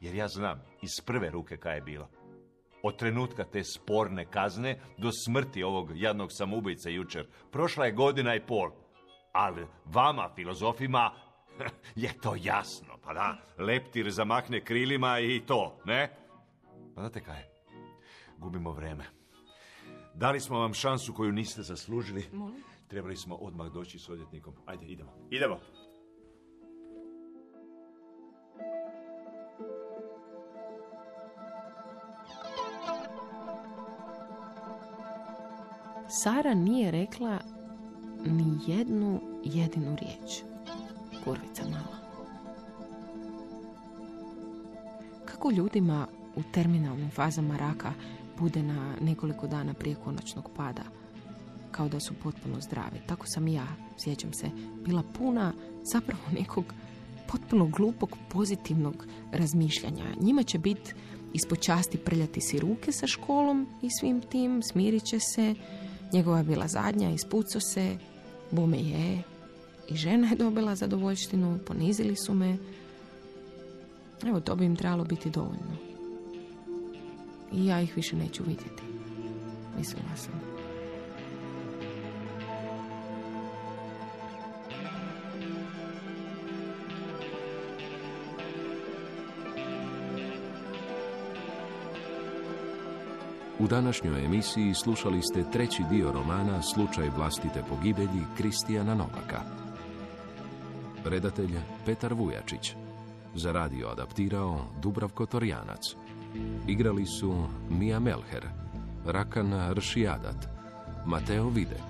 Jer 0.00 0.14
ja 0.14 0.28
znam 0.28 0.62
iz 0.82 1.00
prve 1.06 1.30
ruke 1.30 1.56
kaj 1.56 1.76
je 1.76 1.80
bilo. 1.80 2.08
Od 2.82 2.98
trenutka 2.98 3.44
te 3.44 3.64
sporne 3.64 4.24
kazne 4.24 4.80
do 4.98 5.10
smrti 5.12 5.62
ovog 5.62 5.90
jadnog 5.94 6.28
samoubice 6.32 6.92
jučer. 6.92 7.26
Prošla 7.50 7.86
je 7.86 7.92
godina 7.92 8.34
i 8.34 8.46
pol. 8.46 8.70
Ali 9.32 9.66
vama, 9.84 10.30
filozofima, 10.34 11.10
je 12.04 12.12
to 12.22 12.34
jasno. 12.42 12.98
Pa 13.04 13.14
da, 13.14 13.36
leptir 13.58 14.10
zamahne 14.10 14.60
krilima 14.64 15.18
i 15.18 15.42
to, 15.46 15.80
ne? 15.84 16.16
Pa 16.94 17.00
znate 17.00 17.20
kaj? 17.20 17.42
Gubimo 18.38 18.72
vreme. 18.72 19.04
Dali 20.14 20.40
smo 20.40 20.58
vam 20.58 20.74
šansu 20.74 21.14
koju 21.14 21.32
niste 21.32 21.62
zaslužili. 21.62 22.24
Trebali 22.88 23.16
smo 23.16 23.34
odmah 23.34 23.72
doći 23.72 23.98
s 23.98 24.08
odvjetnikom. 24.08 24.54
Ajde, 24.66 24.86
idemo. 24.86 25.12
Idemo. 25.30 25.60
Sara 36.22 36.54
nije 36.54 36.90
rekla 36.90 37.40
ni 38.24 38.58
jednu 38.66 39.20
jedinu 39.44 39.96
riječ. 39.96 40.42
Kurvica 41.24 41.62
mala. 41.62 41.96
Kako 45.24 45.50
ljudima 45.50 46.06
u 46.36 46.42
terminalnim 46.52 47.10
fazama 47.10 47.56
raka 47.56 47.92
bude 48.38 48.62
na 48.62 48.94
nekoliko 49.00 49.46
dana 49.46 49.74
prije 49.74 49.96
konačnog 49.96 50.50
pada, 50.56 50.82
kao 51.70 51.88
da 51.88 52.00
su 52.00 52.14
potpuno 52.22 52.60
zdravi. 52.60 53.00
Tako 53.06 53.26
sam 53.26 53.48
i 53.48 53.54
ja, 53.54 53.66
sjećam 54.04 54.32
se, 54.32 54.50
bila 54.84 55.02
puna 55.18 55.52
zapravo 55.82 56.22
nekog 56.38 56.64
potpuno 57.32 57.66
glupog 57.66 58.16
pozitivnog 58.28 59.06
razmišljanja. 59.32 60.04
Njima 60.20 60.42
će 60.42 60.58
biti 60.58 60.94
ispod 61.32 61.60
časti 61.60 61.98
prljati 61.98 62.40
si 62.40 62.58
ruke 62.58 62.92
sa 62.92 63.06
školom 63.06 63.66
i 63.82 63.88
svim 64.00 64.20
tim, 64.20 64.62
smirit 64.62 65.04
će 65.04 65.20
se. 65.20 65.54
Njegova 66.14 66.38
je 66.38 66.44
bila 66.44 66.68
zadnja, 66.68 67.10
ispucao 67.10 67.60
se, 67.60 67.96
bume 68.50 68.78
je. 68.78 69.22
I 69.88 69.96
žena 69.96 70.28
je 70.28 70.36
dobila 70.36 70.74
zadovoljštinu, 70.74 71.58
ponizili 71.66 72.16
su 72.16 72.34
me. 72.34 72.56
Evo, 74.26 74.40
to 74.40 74.56
bi 74.56 74.64
im 74.64 74.76
trebalo 74.76 75.04
biti 75.04 75.30
dovoljno. 75.30 75.76
I 77.52 77.66
ja 77.66 77.80
ih 77.80 77.96
više 77.96 78.16
neću 78.16 78.42
vidjeti. 78.42 78.82
Mislila 79.78 80.16
sam. 80.16 80.43
U 93.64 93.66
današnjoj 93.66 94.24
emisiji 94.24 94.74
slušali 94.74 95.22
ste 95.22 95.50
treći 95.52 95.82
dio 95.90 96.12
romana 96.12 96.62
Slučaj 96.62 97.08
vlastite 97.08 97.62
pogibelji 97.68 98.24
Kristijana 98.36 98.94
Novaka. 98.94 99.40
Redatelj 101.04 101.56
Petar 101.86 102.14
Vujačić. 102.14 102.74
Za 103.34 103.52
radio 103.52 103.88
adaptirao 103.88 104.58
Dubravko 104.82 105.26
Torjanac. 105.26 105.80
Igrali 106.66 107.06
su 107.06 107.46
Mija 107.70 108.00
Melher, 108.00 108.48
Rakan 109.06 109.74
Ršijadat, 109.74 110.48
Mateo 111.06 111.48
Videk, 111.48 111.88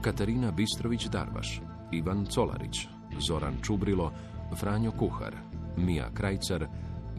Katarina 0.00 0.52
Bistrović-Darvaš, 0.52 1.60
Ivan 1.92 2.26
Colarić, 2.26 2.86
Zoran 3.18 3.54
Čubrilo, 3.62 4.12
Franjo 4.56 4.90
Kuhar, 4.90 5.36
Mija 5.76 6.10
Krajcar, 6.14 6.66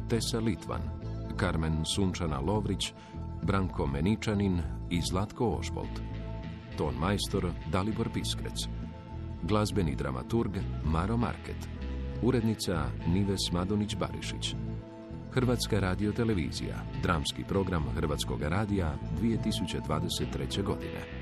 Tesa 0.09 0.39
Litvan, 0.39 0.81
Karmen 1.37 1.85
Sunčana 1.85 2.39
Lovrić, 2.39 2.93
Branko 3.41 3.87
Meničanin 3.87 4.61
i 4.89 5.01
Zlatko 5.01 5.49
Ožbolt. 5.59 6.01
Ton 6.77 6.95
majstor 6.99 7.51
Dalibor 7.71 8.09
Piskrec. 8.13 8.67
Glazbeni 9.43 9.95
dramaturg 9.95 10.51
Maro 10.85 11.17
Market. 11.17 11.69
Urednica 12.21 12.85
Nives 13.07 13.51
Madonić-Barišić. 13.51 14.55
Hrvatska 15.31 15.79
radiotelevizija. 15.79 16.75
Dramski 17.03 17.43
program 17.43 17.83
Hrvatskog 17.95 18.41
radija 18.41 18.95
2023. 19.21 20.63
godine. 20.63 21.18